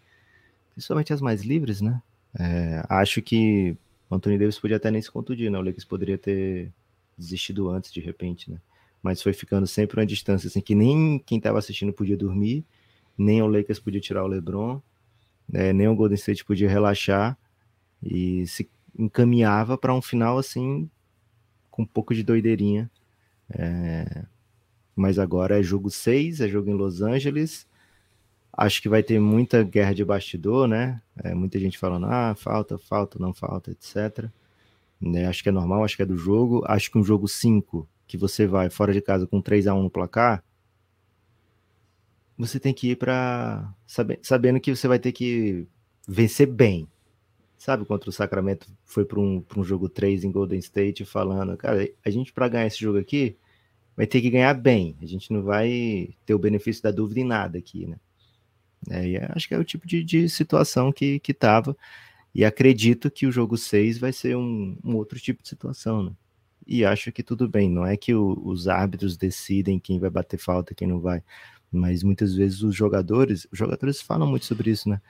[0.72, 2.01] principalmente as mais livres, né?
[2.39, 3.76] É, acho que
[4.14, 5.58] o Anthony Davis podia até nem se contundir, né?
[5.58, 6.72] O Lakers poderia ter
[7.16, 8.58] desistido antes, de repente, né?
[9.02, 12.64] Mas foi ficando sempre uma distância assim que nem quem estava assistindo podia dormir
[13.16, 14.80] nem o Lakers podia tirar o LeBron,
[15.48, 17.38] né, nem o Golden State podia relaxar
[18.02, 20.88] e se encaminhava para um final assim
[21.70, 22.90] com um pouco de doideirinha.
[23.50, 24.24] É...
[24.94, 27.66] Mas agora é jogo 6, é jogo em Los Angeles.
[28.57, 31.02] Acho que vai ter muita guerra de bastidor, né?
[31.22, 34.30] É, muita gente falando, ah, falta, falta, não falta, etc.
[35.00, 35.26] Né?
[35.26, 36.62] Acho que é normal, acho que é do jogo.
[36.66, 39.82] Acho que um jogo 5, que você vai fora de casa com 3 a 1
[39.82, 40.44] no placar,
[42.36, 43.72] você tem que ir para
[44.22, 45.66] sabendo que você vai ter que
[46.07, 46.88] vencer bem.
[47.57, 51.88] Sabe, contra o Sacramento foi para um, um jogo 3 em Golden State falando, cara,
[52.05, 53.36] a gente para ganhar esse jogo aqui
[53.96, 54.96] vai ter que ganhar bem.
[55.00, 57.96] A gente não vai ter o benefício da dúvida em nada aqui, né?
[58.91, 61.76] É, acho que é o tipo de, de situação que, que tava.
[62.35, 66.12] E acredito que o jogo 6 vai ser um, um, outro tipo de situação, né?
[66.66, 70.39] E acho que tudo bem, não é que o, os árbitros decidem quem vai bater
[70.39, 71.22] falta, quem não vai
[71.74, 75.01] mas muitas vezes os jogadores, os jogadores falam muito sobre isso, né?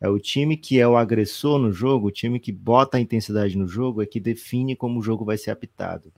[0.00, 3.56] É o time que é o agressor no jogo, o time que bota a intensidade
[3.56, 6.12] no jogo, é que define como o jogo vai ser apitado.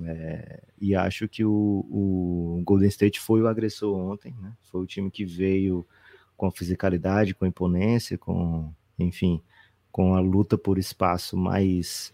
[0.00, 4.52] É, e acho que o, o, Golden State foi o agressor ontem, né?
[4.62, 5.86] Foi o time que veio
[6.36, 9.40] com a fisicalidade, com a imponência, com, enfim,
[9.90, 12.12] com a luta por espaço mais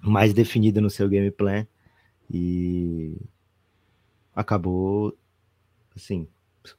[0.00, 1.66] mais definida no seu game plan
[2.30, 3.16] e
[4.34, 5.16] acabou
[5.96, 6.28] assim,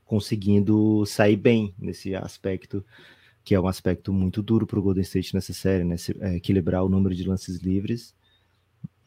[0.06, 2.86] conseguindo sair bem nesse aspecto,
[3.43, 5.95] que é um aspecto muito duro para o Golden State nessa série, né?
[6.20, 8.14] É, equilibrar o número de lances livres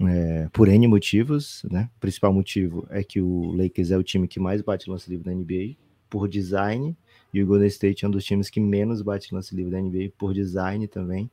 [0.01, 1.91] é, por N motivos, né?
[1.97, 5.25] O principal motivo é que o Lakers é o time que mais bate lance livre
[5.25, 5.77] da NBA
[6.09, 6.97] por design,
[7.33, 10.13] e o Golden State é um dos times que menos bate lance livre da NBA
[10.19, 11.31] por design também.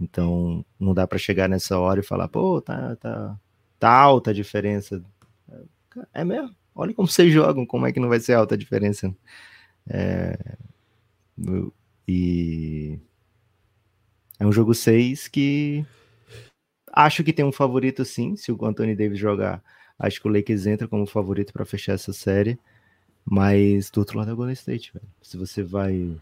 [0.00, 3.38] Então, não dá para chegar nessa hora e falar, pô, tá, tá,
[3.78, 5.02] tá alta a diferença.
[6.12, 6.54] É mesmo?
[6.74, 9.14] Olha como vocês jogam, como é que não vai ser alta a diferença.
[9.88, 10.38] É,
[12.08, 12.98] e
[14.38, 15.84] é um jogo 6 que
[16.92, 19.62] acho que tem um favorito sim, se o Anthony Davis jogar,
[19.98, 22.58] acho que o Lakers entra como favorito para fechar essa série,
[23.30, 25.06] mas do outro lado é o Golden State, velho.
[25.22, 26.18] Se você vai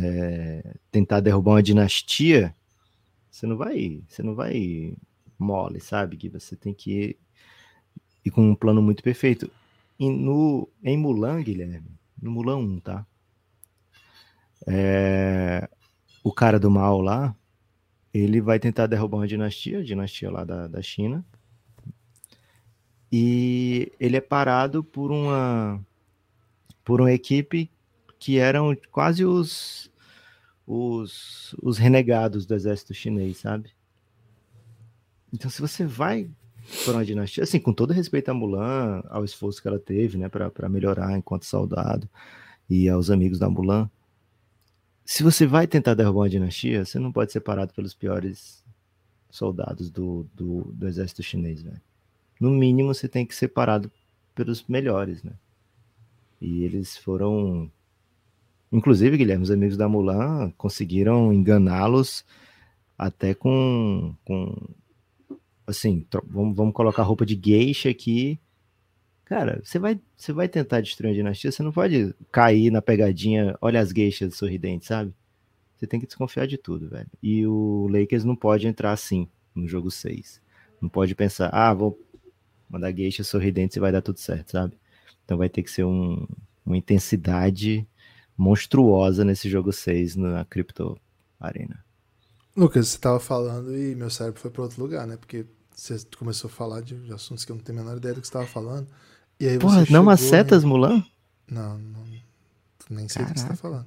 [0.00, 2.54] é, tentar derrubar uma dinastia,
[3.28, 4.94] você não vai, você não vai
[5.36, 6.16] mole, sabe?
[6.16, 7.18] Que você tem que ir,
[8.24, 9.50] ir com um plano muito perfeito
[9.98, 11.90] no, em Mulan, Guilherme,
[12.22, 13.06] no Mulan 1, tá?
[14.68, 15.68] É,
[16.22, 17.34] o cara do mal lá,
[18.14, 21.24] ele vai tentar derrubar uma dinastia, a dinastia lá da, da China.
[23.10, 25.84] E ele é parado por uma
[26.84, 27.70] por uma equipe
[28.18, 29.90] que eram quase os
[30.66, 33.70] os, os renegados do exército chinês, sabe?
[35.32, 36.30] Então, se você vai
[36.84, 40.28] para uma dinastia, assim, com todo respeito a Mulan, ao esforço que ela teve, né,
[40.28, 42.08] para melhorar enquanto soldado,
[42.68, 43.90] e aos amigos da Mulan,
[45.04, 48.64] se você vai tentar derrubar uma dinastia, você não pode ser parado pelos piores
[49.28, 51.80] soldados do, do, do exército chinês, né?
[52.40, 53.90] No mínimo, você tem que ser parado
[54.36, 55.32] pelos melhores, né?
[56.40, 57.70] E eles foram.
[58.72, 62.24] Inclusive, Guilherme, os amigos da Mulan conseguiram enganá-los
[62.96, 64.54] até com, com
[65.66, 68.38] assim, vamos, vamos colocar roupa de geisha aqui.
[69.24, 73.56] Cara, você vai, você vai tentar destruir a dinastia, você não pode cair na pegadinha,
[73.60, 75.14] olha as geishas sorridentes, sabe?
[75.76, 77.08] Você tem que desconfiar de tudo, velho.
[77.22, 80.42] E o Lakers não pode entrar assim no jogo 6.
[80.80, 81.98] Não pode pensar, ah, vou
[82.68, 84.76] mandar geisha sorridentes e vai dar tudo certo, sabe?
[85.30, 86.26] Então vai ter que ser um,
[86.66, 87.86] uma intensidade
[88.36, 91.00] monstruosa nesse jogo 6 na Crypto
[91.38, 91.84] Arena.
[92.56, 95.16] Lucas, você estava falando e meu cérebro foi para outro lugar, né?
[95.16, 98.20] Porque você começou a falar de, assuntos que eu não tenho a menor ideia do
[98.20, 98.88] que você estava falando.
[99.38, 100.66] E aí Porra, você não setas, em...
[100.66, 101.04] Mulan?
[101.48, 102.04] Não, não,
[102.90, 103.30] nem sei Caraca.
[103.30, 103.86] do que você está falando.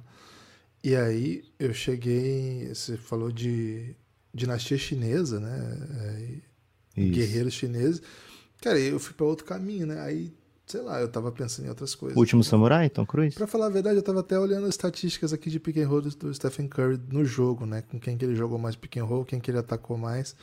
[0.82, 3.94] E aí eu cheguei, você falou de
[4.32, 6.40] dinastia chinesa, né?
[6.96, 8.00] É, guerreiros chineses.
[8.62, 10.00] Cara, eu fui para outro caminho, né?
[10.00, 10.32] Aí,
[10.66, 12.16] sei lá, eu tava pensando em outras coisas.
[12.16, 13.36] Último samurai, Tom Cruise?
[13.36, 16.02] Pra falar a verdade, eu tava até olhando as estatísticas aqui de pick and roll
[16.02, 17.82] do, do Stephen Curry no jogo, né?
[17.82, 20.34] Com quem que ele jogou mais pick and roll, quem que ele atacou mais.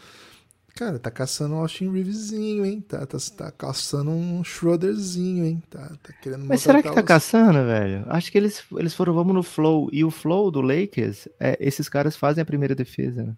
[0.76, 2.80] Cara, tá caçando um Austin Reevesinho, hein?
[2.82, 5.61] Tá, tá, tá caçando um Schroederzinho, hein?
[5.69, 7.05] Tá, tá querendo Mas será que tá os...
[7.05, 8.05] caçando, velho?
[8.07, 9.89] Acho que eles, eles foram, vamos no flow.
[9.91, 13.36] E o flow do Lakers, é, esses caras fazem a primeira defesa, né?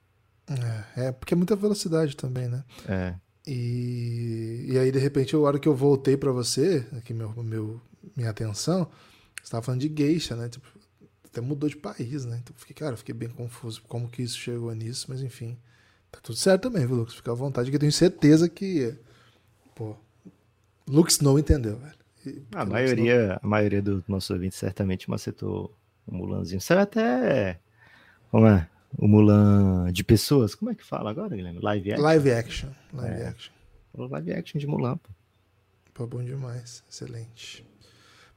[0.96, 2.64] É, é, porque é muita velocidade também, né?
[2.88, 3.16] É.
[3.46, 7.82] E, e aí, de repente, a hora que eu voltei para você, aqui meu, meu,
[8.16, 8.90] minha atenção,
[9.42, 10.48] você tava falando de geisha, né?
[10.48, 10.66] Tipo,
[11.26, 12.40] até mudou de país, né?
[12.42, 15.58] Então, fiquei, cara, fiquei bem confuso como que isso chegou nisso, mas enfim.
[16.12, 17.16] Tá tudo certo também, viu, Lucas?
[17.16, 18.96] Fica à vontade, que eu tenho certeza que.
[19.76, 19.96] Pô,
[20.88, 21.94] Lux não entendeu, velho.
[22.26, 23.40] E, a maioria, não...
[23.42, 25.76] a maioria dos nossos ouvintes certamente macetou
[26.06, 26.62] o Mulanzinho.
[26.62, 27.60] Saiu até.
[28.30, 28.70] Como é?
[28.98, 30.56] O Mulan de pessoas.
[30.56, 31.60] Como é que fala agora, Guilherme?
[31.60, 32.04] Live action?
[32.04, 32.70] Live action.
[32.94, 33.28] Live é.
[33.28, 33.54] action.
[33.98, 35.10] Live action de Mulan, pô.
[35.94, 36.84] Pô, bom demais.
[36.90, 37.66] Excelente.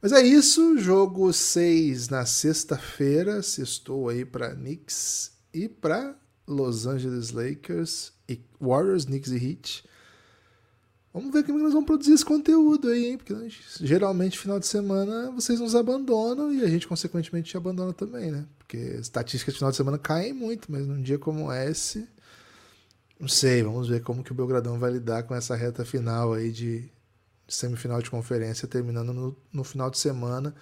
[0.01, 0.77] Mas é isso.
[0.77, 3.41] Jogo 6 na sexta-feira.
[3.41, 6.15] Sextou aí para Knicks e para
[6.47, 9.85] Los Angeles Lakers e Warriors, Knicks e Heat.
[11.13, 13.17] Vamos ver como nós vamos produzir esse conteúdo aí, hein?
[13.17, 17.91] Porque gente, geralmente final de semana vocês nos abandonam e a gente consequentemente te abandona
[17.91, 18.45] também, né?
[18.67, 22.05] Porque estatísticas de final de semana caem muito, mas num dia como esse,
[23.17, 26.51] não sei, vamos ver como que o Belgradão vai lidar com essa reta final aí
[26.51, 26.91] de
[27.47, 30.53] semifinal de conferência terminando no, no final de semana.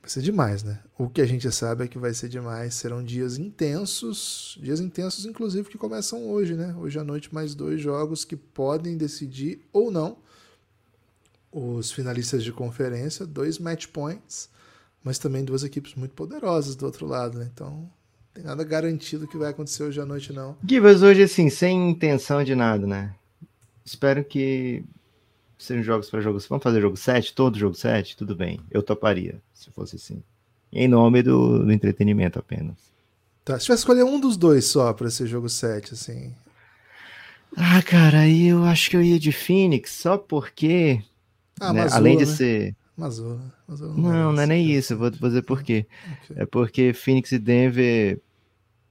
[0.00, 0.82] Vai ser demais, né?
[0.98, 2.74] O que a gente sabe é que vai ser demais.
[2.74, 6.74] Serão dias intensos, dias intensos, inclusive, que começam hoje, né?
[6.76, 10.18] Hoje à noite, mais dois jogos que podem decidir ou não
[11.52, 14.50] os finalistas de conferência, dois match points,
[15.04, 17.50] mas também duas equipes muito poderosas do outro lado, né?
[17.52, 17.90] Então, não
[18.34, 20.56] tem nada garantido que vai acontecer hoje à noite, não.
[20.66, 23.14] Gibas, hoje, assim, sem intenção de nada, né?
[23.84, 24.84] Espero que
[25.58, 26.46] sejam jogos para jogos.
[26.46, 28.16] Vamos fazer jogo 7, todo jogo 7?
[28.16, 30.22] Tudo bem, eu toparia, se fosse assim.
[30.72, 32.76] Em nome do, do entretenimento apenas.
[33.44, 36.32] Tá, se tivesse escolher um dos dois só para esse jogo 7, assim.
[37.56, 41.02] Ah, cara, aí eu acho que eu ia de Phoenix, só porque.
[41.60, 42.32] Ah, né, além de né?
[42.32, 42.76] ser.
[42.96, 43.40] Mazula.
[43.66, 45.86] Mazula não, não, não é nem isso, vou, dizer por quê.
[46.24, 46.36] Okay.
[46.42, 48.20] É porque Phoenix e Denver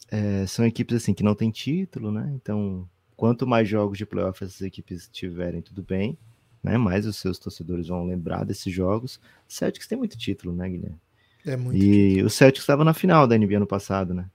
[0.09, 2.31] é, são equipes assim que não têm título, né?
[2.35, 6.17] Então, quanto mais jogos de playoff essas equipes tiverem, tudo bem
[6.63, 6.77] né?
[6.77, 9.19] Mais os seus torcedores vão lembrar desses jogos.
[9.47, 10.99] Celtics tem muito título, né, Guilherme?
[11.45, 11.77] É muito.
[11.77, 12.27] E título.
[12.27, 14.29] o Celtics estava na final da NBA ano passado, né?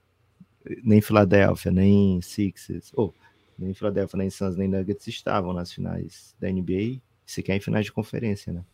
[0.83, 6.35] Nem Philadelphia, nem Sixers, ou oh, nem Philadelphia, nem Suns, nem Nuggets estavam nas finais
[6.41, 8.64] da NBA, sequer em finais de conferência, né?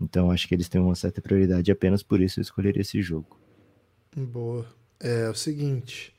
[0.00, 3.38] Então acho que eles têm uma certa prioridade, apenas por isso eu escolheria esse jogo.
[4.16, 4.66] Boa.
[5.00, 6.14] É, é o seguinte,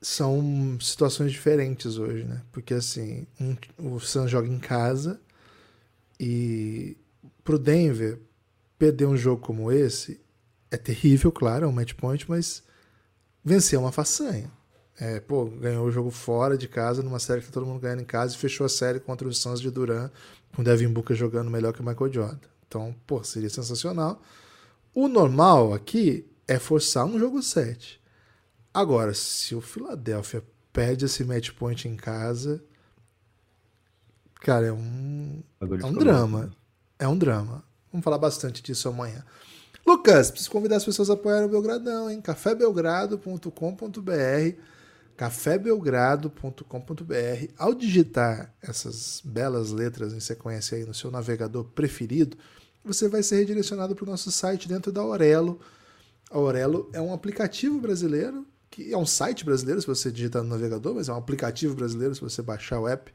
[0.00, 2.42] são situações diferentes hoje, né?
[2.50, 5.20] Porque assim, um, o Suns joga em casa
[6.18, 6.96] e
[7.44, 8.18] pro Denver,
[8.78, 10.20] perder um jogo como esse
[10.70, 12.62] é terrível, claro, é um match point, mas
[13.44, 14.50] vencer é uma façanha.
[15.00, 18.02] É, pô, ganhou o jogo fora de casa, numa série que tá todo mundo ganhando
[18.02, 20.10] em casa, e fechou a série contra os Suns de Duran,
[20.54, 22.48] com o Devin Booker jogando melhor que o Michael Jordan.
[22.68, 24.20] Então, pô, seria sensacional.
[24.94, 27.98] O normal aqui é forçar um jogo 7.
[28.74, 32.62] Agora, se o Philadelphia perde esse match point em casa,
[34.42, 36.42] cara, é um, é um drama.
[36.42, 36.50] Bom.
[36.98, 37.64] É um drama.
[37.90, 39.24] Vamos falar bastante disso amanhã.
[39.86, 42.20] Lucas, preciso convidar as pessoas a apoiarem o Belgradão, hein?
[42.20, 44.70] cafébelgrado.com.br
[45.20, 52.38] cafébelgrado.com.br Ao digitar essas belas letras em sequência aí no seu navegador preferido,
[52.82, 55.60] você vai ser redirecionado para o nosso site dentro da Aurelo.
[56.30, 60.48] A Aurelo é um aplicativo brasileiro, que é um site brasileiro se você digitar no
[60.48, 63.12] navegador, mas é um aplicativo brasileiro se você baixar o app,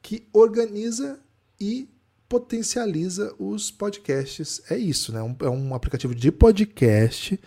[0.00, 1.18] que organiza
[1.58, 1.88] e
[2.28, 4.62] potencializa os podcasts.
[4.70, 5.18] É isso, né?
[5.40, 7.40] É um aplicativo de podcast.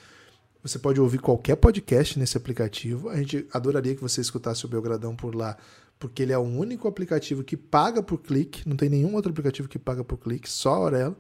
[0.64, 3.09] Você pode ouvir qualquer podcast nesse aplicativo.
[3.09, 5.57] A gente adoraria que você escutasse o Belgradão por lá,
[5.99, 8.68] porque ele é o único aplicativo que paga por clique.
[8.68, 11.18] Não tem nenhum outro aplicativo que paga por clique, só a Aurelo.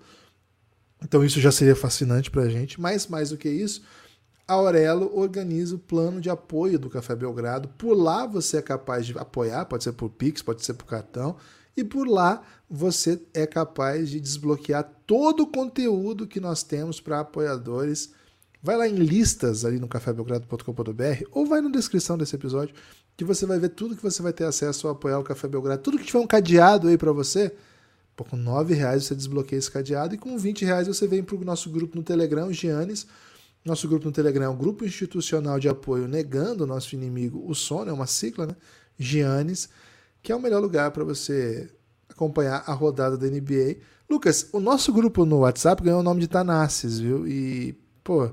[1.03, 2.79] Então isso já seria fascinante para a gente.
[2.79, 3.83] Mas mais do que isso,
[4.47, 7.67] a Aurelo organiza o plano de apoio do Café Belgrado.
[7.67, 11.35] Por lá você é capaz de apoiar, pode ser por Pix, pode ser por cartão
[11.75, 17.19] e por lá você é capaz de desbloquear todo o conteúdo que nós temos para
[17.19, 18.13] apoiadores.
[18.63, 22.73] Vai lá em listas ali no cafébelgrado.com.br ou vai na descrição desse episódio
[23.17, 25.81] que você vai ver tudo que você vai ter acesso ao apoiar o Café Belgrado.
[25.83, 27.53] Tudo que tiver um cadeado aí para você,
[28.15, 31.35] pô, com 9 reais você desbloqueia esse cadeado e com 20 reais você vem para
[31.35, 33.05] o nosso grupo no Telegram, o Giannis.
[33.65, 37.53] Nosso grupo no Telegram é um grupo institucional de apoio negando o nosso inimigo, o
[37.53, 38.55] sono, é uma sigla, né?
[38.97, 39.69] Giannis
[40.23, 41.69] que é o melhor lugar para você
[42.09, 43.75] acompanhar a rodada da NBA.
[44.09, 47.27] Lucas, o nosso grupo no WhatsApp ganhou o nome de Tanassis, viu?
[47.27, 48.31] E, pô,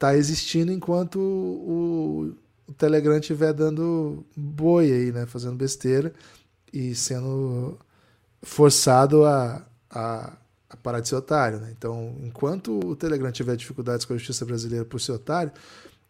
[0.00, 2.34] tá existindo enquanto o,
[2.66, 5.26] o Telegram estiver dando boi aí, né?
[5.26, 6.14] Fazendo besteira
[6.72, 7.78] e sendo
[8.42, 10.32] forçado a, a,
[10.70, 11.74] a parar de ser otário, né?
[11.76, 15.52] Então, enquanto o Telegram tiver dificuldades com a justiça brasileira por ser otário,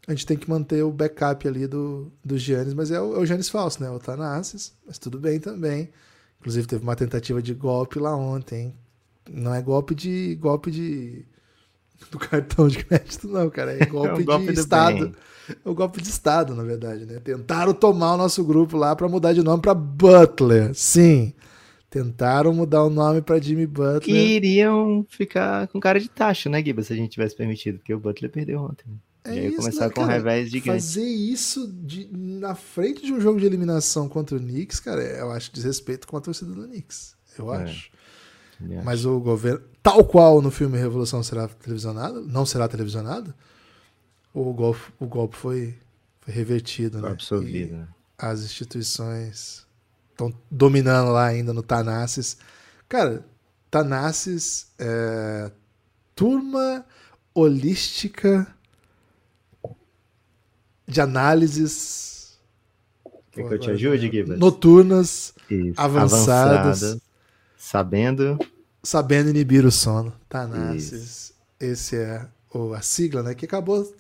[0.07, 3.19] a gente tem que manter o backup ali do, do Giannis, mas é o, é
[3.19, 3.91] o Giannis falso, né?
[3.91, 5.91] O Tanassis, mas tudo bem também.
[6.39, 8.73] Inclusive teve uma tentativa de golpe lá ontem.
[9.29, 11.27] Não é golpe de golpe de
[12.11, 15.09] do cartão de crédito não, cara, é golpe, é um golpe de estado.
[15.09, 15.15] Bem.
[15.65, 17.19] É um golpe de estado, na verdade, né?
[17.19, 20.73] Tentaram tomar o nosso grupo lá para mudar de nome para Butler.
[20.75, 21.33] Sim.
[21.91, 24.01] Tentaram mudar o nome para Jimmy Butler.
[24.01, 27.93] Que iriam ficar com cara de taxa, né, Giba, se a gente tivesse permitido, porque
[27.93, 28.85] o Butler perdeu ontem.
[28.87, 28.95] Né?
[29.25, 30.83] É e aí isso, começar né, com cara, revés gigante.
[30.83, 35.31] Fazer isso de, na frente de um jogo de eliminação contra o Knicks, cara, eu
[35.33, 37.17] acho desrespeito com a torcida do Knicks.
[37.37, 37.91] Eu é, acho.
[38.85, 43.35] Mas o governo, tal qual no filme Revolução será televisionado, não será televisionado,
[44.35, 45.75] o golpe, o golpe foi,
[46.21, 47.11] foi revertido, né?
[47.11, 47.89] Absorvido, né?
[48.19, 49.67] As instituições
[50.11, 52.37] estão dominando lá ainda no Tanassis.
[52.89, 53.25] Cara,
[53.71, 55.51] Tanassis é
[56.15, 56.85] turma
[57.35, 58.47] holística
[60.87, 62.39] de análises.
[63.33, 64.39] Quer que eu te ajude, Gibbs?
[64.39, 65.81] Noturnas, Isso.
[65.81, 67.01] avançadas.
[67.61, 68.39] Sabendo.
[68.83, 70.15] Sabendo inibir o sono.
[70.31, 71.35] Tanassis.
[71.61, 73.35] Esse é o, a sigla, né?
[73.35, 73.95] Que acabou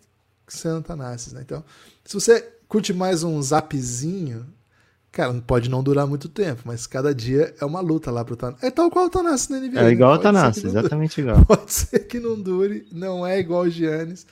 [0.49, 1.43] sendo Tanassis, né?
[1.45, 1.63] Então,
[2.03, 4.47] se você curte mais um zapzinho,
[5.13, 8.35] cara, não pode não durar muito tempo, mas cada dia é uma luta lá pro
[8.35, 8.65] Tanassis.
[8.65, 9.79] É tal qual o Tanassis na NBA.
[9.79, 10.43] É igual né?
[10.43, 11.45] o exatamente igual.
[11.45, 14.27] Pode ser que não dure, não é igual o Giannis,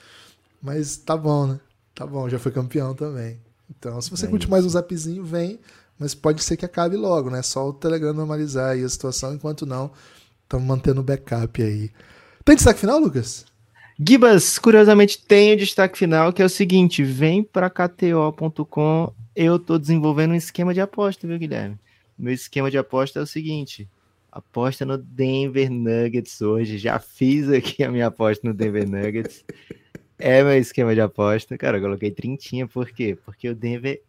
[0.62, 1.60] mas tá bom, né?
[1.94, 3.38] Tá bom, já foi campeão também.
[3.68, 4.50] Então, se você é curte isso.
[4.50, 5.60] mais um zapzinho, vem.
[5.98, 7.42] Mas pode ser que acabe logo, né?
[7.42, 9.90] Só o Telegram normalizar aí a situação, enquanto não,
[10.44, 11.90] estamos mantendo o backup aí.
[12.44, 13.44] Tem destaque final, Lucas?
[14.00, 19.12] Gibas, curiosamente, tem o destaque final, que é o seguinte: vem para KTO.com.
[19.34, 21.76] Eu tô desenvolvendo um esquema de aposta, viu, Guilherme?
[22.16, 23.88] Meu esquema de aposta é o seguinte:
[24.30, 26.78] aposta no Denver Nuggets hoje.
[26.78, 29.44] Já fiz aqui a minha aposta no Denver Nuggets.
[30.16, 31.58] É meu esquema de aposta.
[31.58, 33.16] Cara, eu coloquei trintinha, por quê?
[33.24, 34.00] Porque o Denver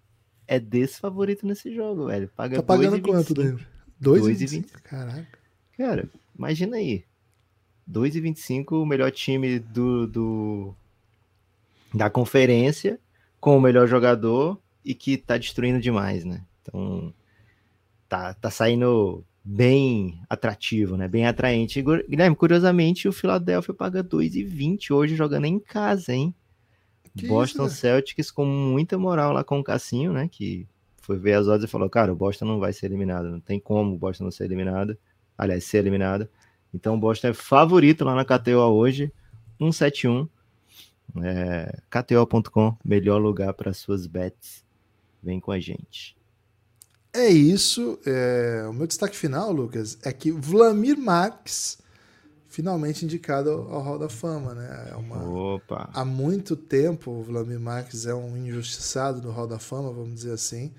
[0.49, 2.27] é desfavorito nesse jogo, velho.
[2.35, 3.67] Paga tá pagando quanto, Denver?
[4.01, 4.81] 2,25.
[4.81, 5.39] Caraca.
[5.77, 7.05] Cara, imagina aí.
[7.87, 10.75] 2,25, o melhor time do, do
[11.93, 12.99] da conferência,
[13.39, 16.41] com o melhor jogador e que tá destruindo demais, né?
[16.61, 17.13] Então,
[18.07, 21.07] tá, tá saindo bem atrativo, né?
[21.07, 21.79] Bem atraente.
[21.81, 26.33] Guilherme, curiosamente, o Philadelphia paga 2,20 hoje jogando em casa, hein?
[27.19, 30.27] Que Boston isso, Celtics com muita moral lá com o Cassinho, né?
[30.31, 30.67] Que
[31.01, 33.59] foi ver as odds e falou, cara, o Boston não vai ser eliminado, não tem
[33.59, 34.97] como o Boston não ser eliminado.
[35.37, 36.27] Aliás, ser eliminado.
[36.73, 39.11] Então o Boston é favorito lá na KTO hoje,
[39.57, 40.27] 171.
[41.23, 44.63] É, KTO.com, melhor lugar para suas bets.
[45.21, 46.15] Vem com a gente.
[47.13, 47.99] É isso.
[48.05, 48.65] É...
[48.69, 51.79] O meu destaque final, Lucas, é que Vlamir Marques
[52.49, 54.89] finalmente indicado ao Hall da Fama, né?
[54.91, 55.23] É uma...
[55.23, 55.89] Opa!
[55.93, 60.33] Há muito tempo o Vladimir Marques é um injustiçado no Hall da Fama, vamos dizer
[60.33, 60.73] assim.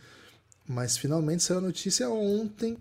[0.68, 2.77] Mas finalmente saiu a notícia ontem.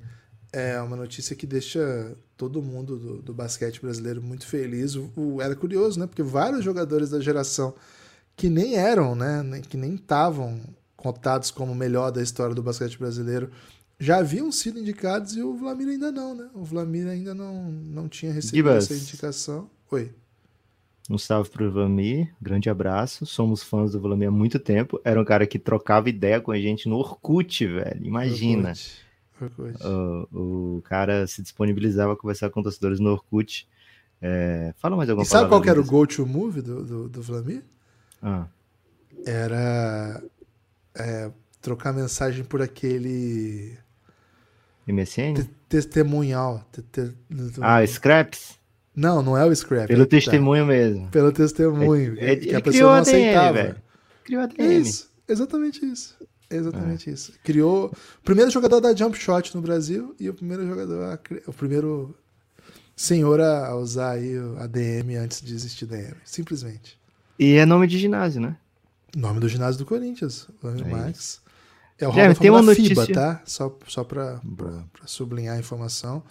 [0.52, 4.96] É uma notícia que deixa todo mundo do, do basquete brasileiro muito feliz.
[4.96, 6.08] O, o, era curioso, né?
[6.08, 7.76] Porque vários jogadores da geração
[8.36, 9.62] que nem eram, né?
[9.70, 10.60] Que nem estavam
[10.98, 13.52] contados como o melhor da história do basquete brasileiro
[14.00, 16.50] já haviam sido indicados e o Vlamir ainda não, né?
[16.54, 18.86] O Vlamir ainda não, não tinha recebido Gibas.
[18.86, 19.70] essa indicação.
[19.92, 20.14] Oi.
[21.10, 23.26] Um salve pro Vlamir, grande abraço.
[23.26, 25.02] Somos fãs do Vlamir há muito tempo.
[25.04, 28.06] Era um cara que trocava ideia com a gente no Orkut, velho.
[28.06, 28.70] Imagina.
[28.70, 29.06] Orkut.
[29.42, 29.80] Orkut.
[30.32, 33.68] O, o cara se disponibilizava a conversar com torcedores no Orkut.
[34.22, 35.86] É, fala mais alguma E sabe qual era o Lucas?
[35.86, 37.64] go-to move do, do, do Vlamir?
[38.22, 38.48] Ah,
[39.26, 40.24] Era
[40.96, 41.32] é,
[41.62, 43.78] trocar mensagem por aquele
[44.92, 45.34] MSN?
[45.36, 46.64] te- testemunhal.
[46.72, 47.14] Te- te-
[47.62, 48.58] Ah, Scraps?
[48.96, 49.88] Não, não é o Scrap.
[49.88, 50.18] Pelo é que tá.
[50.18, 51.08] testemunho mesmo.
[51.10, 52.16] Pelo testemunho.
[52.20, 53.78] É- que ele a criou pessoa não aceitava.
[54.26, 54.82] Criou a É DM.
[54.82, 56.16] isso, exatamente isso.
[56.50, 57.14] É Exatamente É.
[57.14, 57.32] isso.
[57.44, 61.54] Criou o primeiro jogador da jump shot no Brasil e o primeiro jogador, a o
[61.54, 62.16] primeiro
[62.96, 66.16] senhor a usar aí o- a DM antes de existir DM.
[66.26, 67.00] Simplesmente.
[67.38, 68.58] E é nome de ginásio, né?
[69.16, 71.40] Nome do ginásio do Corinthians, É Max.
[72.00, 73.42] É o Guilherme, Hall da tem uma da FIBA, notícia- tá?
[73.46, 74.40] Só, só pra
[75.06, 76.24] sublinhar a informação.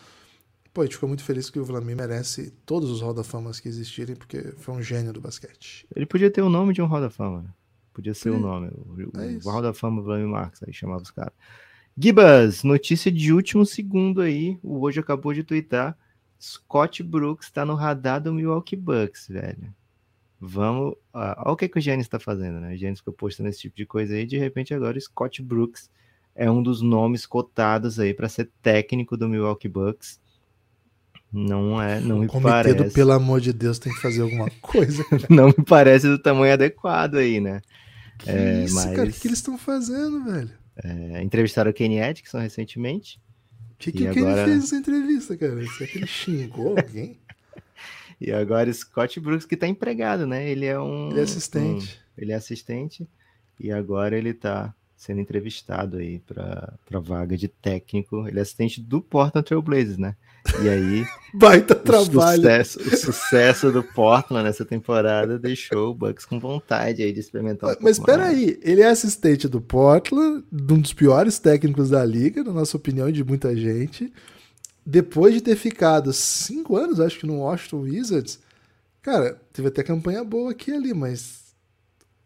[0.72, 3.58] Pô, a gente ficou muito feliz que o Vlamir merece todos os Hall da Famas
[3.60, 5.86] que existirem, porque foi um gênio do basquete.
[5.94, 7.42] Ele podia ter o nome de um Hall da Fama.
[7.42, 7.48] né?
[7.92, 8.68] Podia ser o nome.
[8.68, 9.50] O, É o isso.
[9.50, 11.32] Hall da Fama Vladimir Marques, aí chamava os caras.
[11.96, 14.56] Gibas, notícia de último segundo aí.
[14.62, 15.98] O hoje acabou de twittar.
[16.40, 19.74] Scott Brooks tá no radar do Milwaukee Bucks, velho.
[20.40, 20.94] Vamos.
[21.12, 22.74] ah, Olha o que, que o Giannis tá fazendo, né?
[22.74, 24.24] O Giannis ficou postando esse tipo de coisa aí.
[24.26, 25.90] De repente, agora o Scott Brooks
[26.34, 30.20] é um dos nomes cotados aí para ser técnico do Milwaukee Bucks.
[31.32, 32.74] Não é, não o me parece.
[32.76, 35.04] do Pelo Amor de Deus tem que fazer alguma coisa.
[35.28, 37.60] Não me parece do tamanho adequado aí, né?
[38.18, 39.08] Que É, isso, mas- cara?
[39.08, 40.50] O que, que eles estão fazendo, velho?
[40.82, 43.20] É, entrevistaram o Kenny Atkinson recentemente.
[43.72, 45.66] O que, que, que agora- ele fez nessa entrevista, cara?
[45.66, 47.18] Será que ele xingou alguém?
[48.20, 50.48] E agora Scott Brooks que tá empregado, né?
[50.48, 51.10] Ele é um.
[51.10, 52.00] Ele é assistente.
[52.18, 53.08] um- ele é assistente.
[53.60, 58.26] E agora ele tá sendo entrevistado aí pra, pra vaga de técnico.
[58.26, 60.16] Ele é assistente do Portland Trail Blazers, né?
[60.62, 61.04] E aí,
[61.34, 62.40] Baita o trabalho.
[62.42, 67.70] sucesso, o sucesso do Portland nessa temporada deixou o Bucks com vontade aí de experimentar
[67.70, 72.04] um Mas espera aí, ele é assistente do Portland, de um dos piores técnicos da
[72.04, 74.12] liga, na nossa opinião, e de muita gente.
[74.90, 78.38] Depois de ter ficado cinco anos, acho que no Washington Wizards,
[79.02, 81.54] cara, teve até campanha boa aqui e ali, mas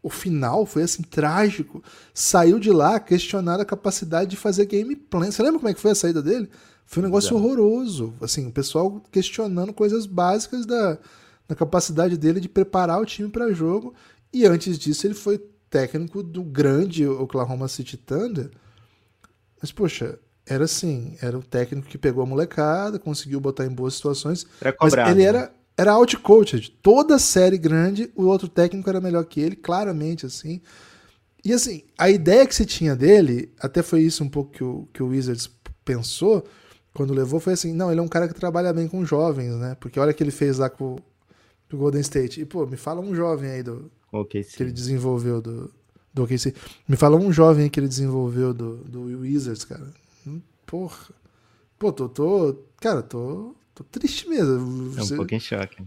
[0.01, 1.83] o final foi assim trágico.
[2.15, 5.29] Saiu de lá questionando a capacidade de fazer game plan.
[5.29, 6.49] Você lembra como é que foi a saída dele?
[6.87, 7.45] Foi um negócio Exato.
[7.45, 8.15] horroroso.
[8.21, 10.99] Assim, o pessoal questionando coisas básicas da,
[11.49, 13.93] da capacidade dele de preparar o time para jogo.
[14.33, 18.53] E antes disso, ele foi técnico do grande Oklahoma City Thunder.
[19.61, 20.17] Mas, poxa,
[20.47, 24.47] era assim: era o técnico que pegou a molecada, conseguiu botar em boas situações.
[24.61, 25.11] Era Mas cobrado.
[25.11, 25.29] ele né?
[25.29, 26.71] era, era out-coached.
[26.83, 30.61] Toda série grande, o outro técnico era melhor que ele, claramente, assim.
[31.45, 34.89] E assim, a ideia que se tinha dele, até foi isso um pouco que o,
[34.93, 35.51] que o Wizards
[35.85, 36.45] pensou
[36.95, 39.75] quando levou, foi assim, não, ele é um cara que trabalha bem com jovens, né?
[39.81, 40.97] Porque olha o que ele fez lá com,
[41.73, 42.41] o Golden State.
[42.41, 45.73] E, pô, me fala um jovem aí do, Ok, que ele desenvolveu do,
[46.13, 46.55] do OKC.
[46.87, 49.87] Me fala um jovem aí que ele desenvolveu do, do Wizards, cara.
[50.73, 51.11] Porra.
[51.79, 54.55] Pô, tô, tô cara, tô, tô triste mesmo.
[54.99, 55.83] É um Você- pouco em choque.
[55.83, 55.87] né?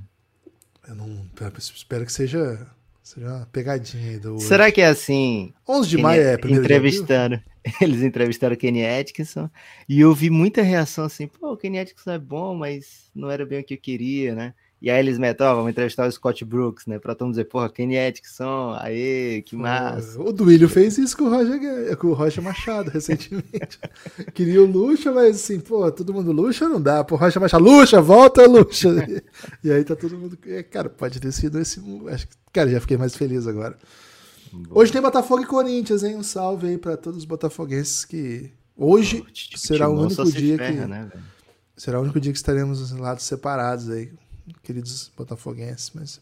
[0.88, 1.26] eu não
[1.74, 2.68] espero que seja,
[3.02, 4.38] seja uma pegadinha aí do.
[4.38, 5.52] Será que é assim?
[5.68, 7.42] 11 de Kenny- maio é primeiro entrevistaram,
[7.82, 9.50] eles entrevistaram o Kenny Atkinson
[9.90, 13.44] e eu vi muita reação assim, pô, o Kenny Atkinson é bom, mas não era
[13.44, 14.54] bem o que eu queria, né?
[14.86, 17.00] E aí eles metem, ó, vamos entrevistar o Scott Brooks, né?
[17.00, 20.22] Pra todo mundo dizer, porra, Kenny Atkinson, aê, que massa.
[20.22, 23.80] O Duílio fez isso com o Roger, com o Rocha Machado recentemente.
[24.36, 27.04] Queria o Lucha, mas assim, pô, todo mundo Lucha não dá.
[27.04, 28.90] Pô, Rocha Machado, Lucha, volta, Lucha.
[29.64, 30.38] e aí tá todo mundo.
[30.70, 31.82] Cara, pode ter sido esse.
[32.10, 33.76] Acho que, cara, já fiquei mais feliz agora.
[34.70, 36.16] Hoje tem Botafogo e Corinthians, hein?
[36.16, 38.52] Um salve aí pra todos os botafoguenses que.
[38.78, 41.12] Hoje Pô, será o único dia ferra, que- né,
[41.76, 44.12] será o único dia que estaremos em lados separados aí,
[44.64, 45.92] queridos botafoguenses.
[45.94, 46.22] Mas.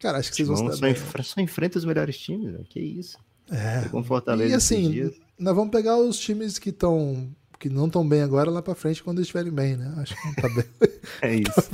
[0.00, 0.90] Cara, acho que vocês vão se só, dar bem.
[0.92, 2.64] enf- só enfrenta os melhores times, velho.
[2.68, 3.16] Que isso.
[3.50, 3.88] É.
[3.90, 7.28] Com Fortaleza E assim, nós vamos pegar os times que estão
[7.58, 9.94] que não estão bem agora lá pra frente quando eles estiverem bem, né?
[9.98, 10.64] Acho que não tá bem.
[11.22, 11.70] É isso.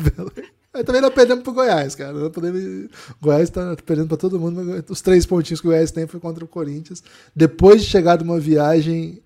[0.74, 2.12] Aí também não perdemos pro Goiás, cara.
[2.12, 2.62] Não podemos...
[2.62, 2.90] O
[3.22, 4.62] Goiás tá perdendo pra todo mundo.
[4.62, 7.02] mas Os três pontinhos que o Goiás tem foi contra o Corinthians.
[7.34, 9.22] Depois de chegar de uma viagem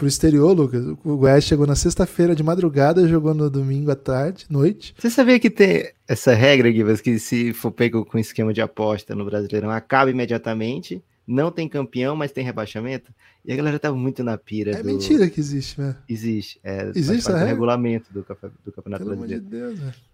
[0.00, 0.82] pro exterior, Lucas.
[1.04, 4.94] O Goiás chegou na sexta-feira de madrugada, jogou no domingo à tarde, noite.
[4.98, 9.14] Você sabia que tem essa regra, Givas, que se for pego com esquema de aposta
[9.14, 13.12] no Brasileirão, acaba imediatamente, não tem campeão, mas tem rebaixamento?
[13.44, 14.70] E a galera tava muito na pira.
[14.70, 14.86] É do...
[14.86, 15.94] mentira que existe, né?
[16.08, 16.58] Existe.
[16.64, 17.48] É, Existe essa regra?
[17.48, 18.20] regulamento do,
[18.64, 19.44] do Campeonato Pelo amor de Brasileiro.
[19.44, 20.09] Deus, velho.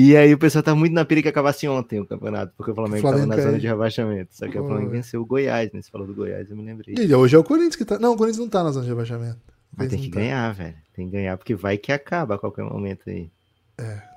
[0.00, 2.74] E aí o pessoal tá muito na pira que acabasse ontem o campeonato, porque o
[2.76, 4.28] Flamengo, O Flamengo tava na zona de rebaixamento.
[4.32, 5.82] Só que o Flamengo venceu o Goiás, né?
[5.82, 6.94] Você falou do Goiás, eu me lembrei.
[6.96, 7.98] E hoje é o Corinthians que tá.
[7.98, 9.40] Não, o Corinthians não tá na zona de rebaixamento.
[9.76, 10.20] Mas tem Corinthians que tá.
[10.20, 10.76] ganhar, velho.
[10.94, 13.28] Tem que ganhar, porque vai que acaba a qualquer momento aí.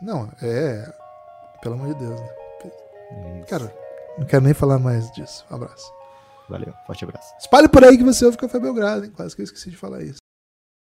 [0.04, 0.88] Não, é.
[1.64, 2.30] Pelo amor de Deus, né?
[3.40, 3.48] Isso.
[3.50, 3.76] Cara,
[4.20, 5.44] não quero nem falar mais disso.
[5.50, 5.92] Um abraço.
[6.48, 7.34] Valeu, forte abraço.
[7.40, 9.12] Espalhe por aí que você ouve Café Belgrado, hein?
[9.16, 10.21] Quase que eu esqueci de falar isso.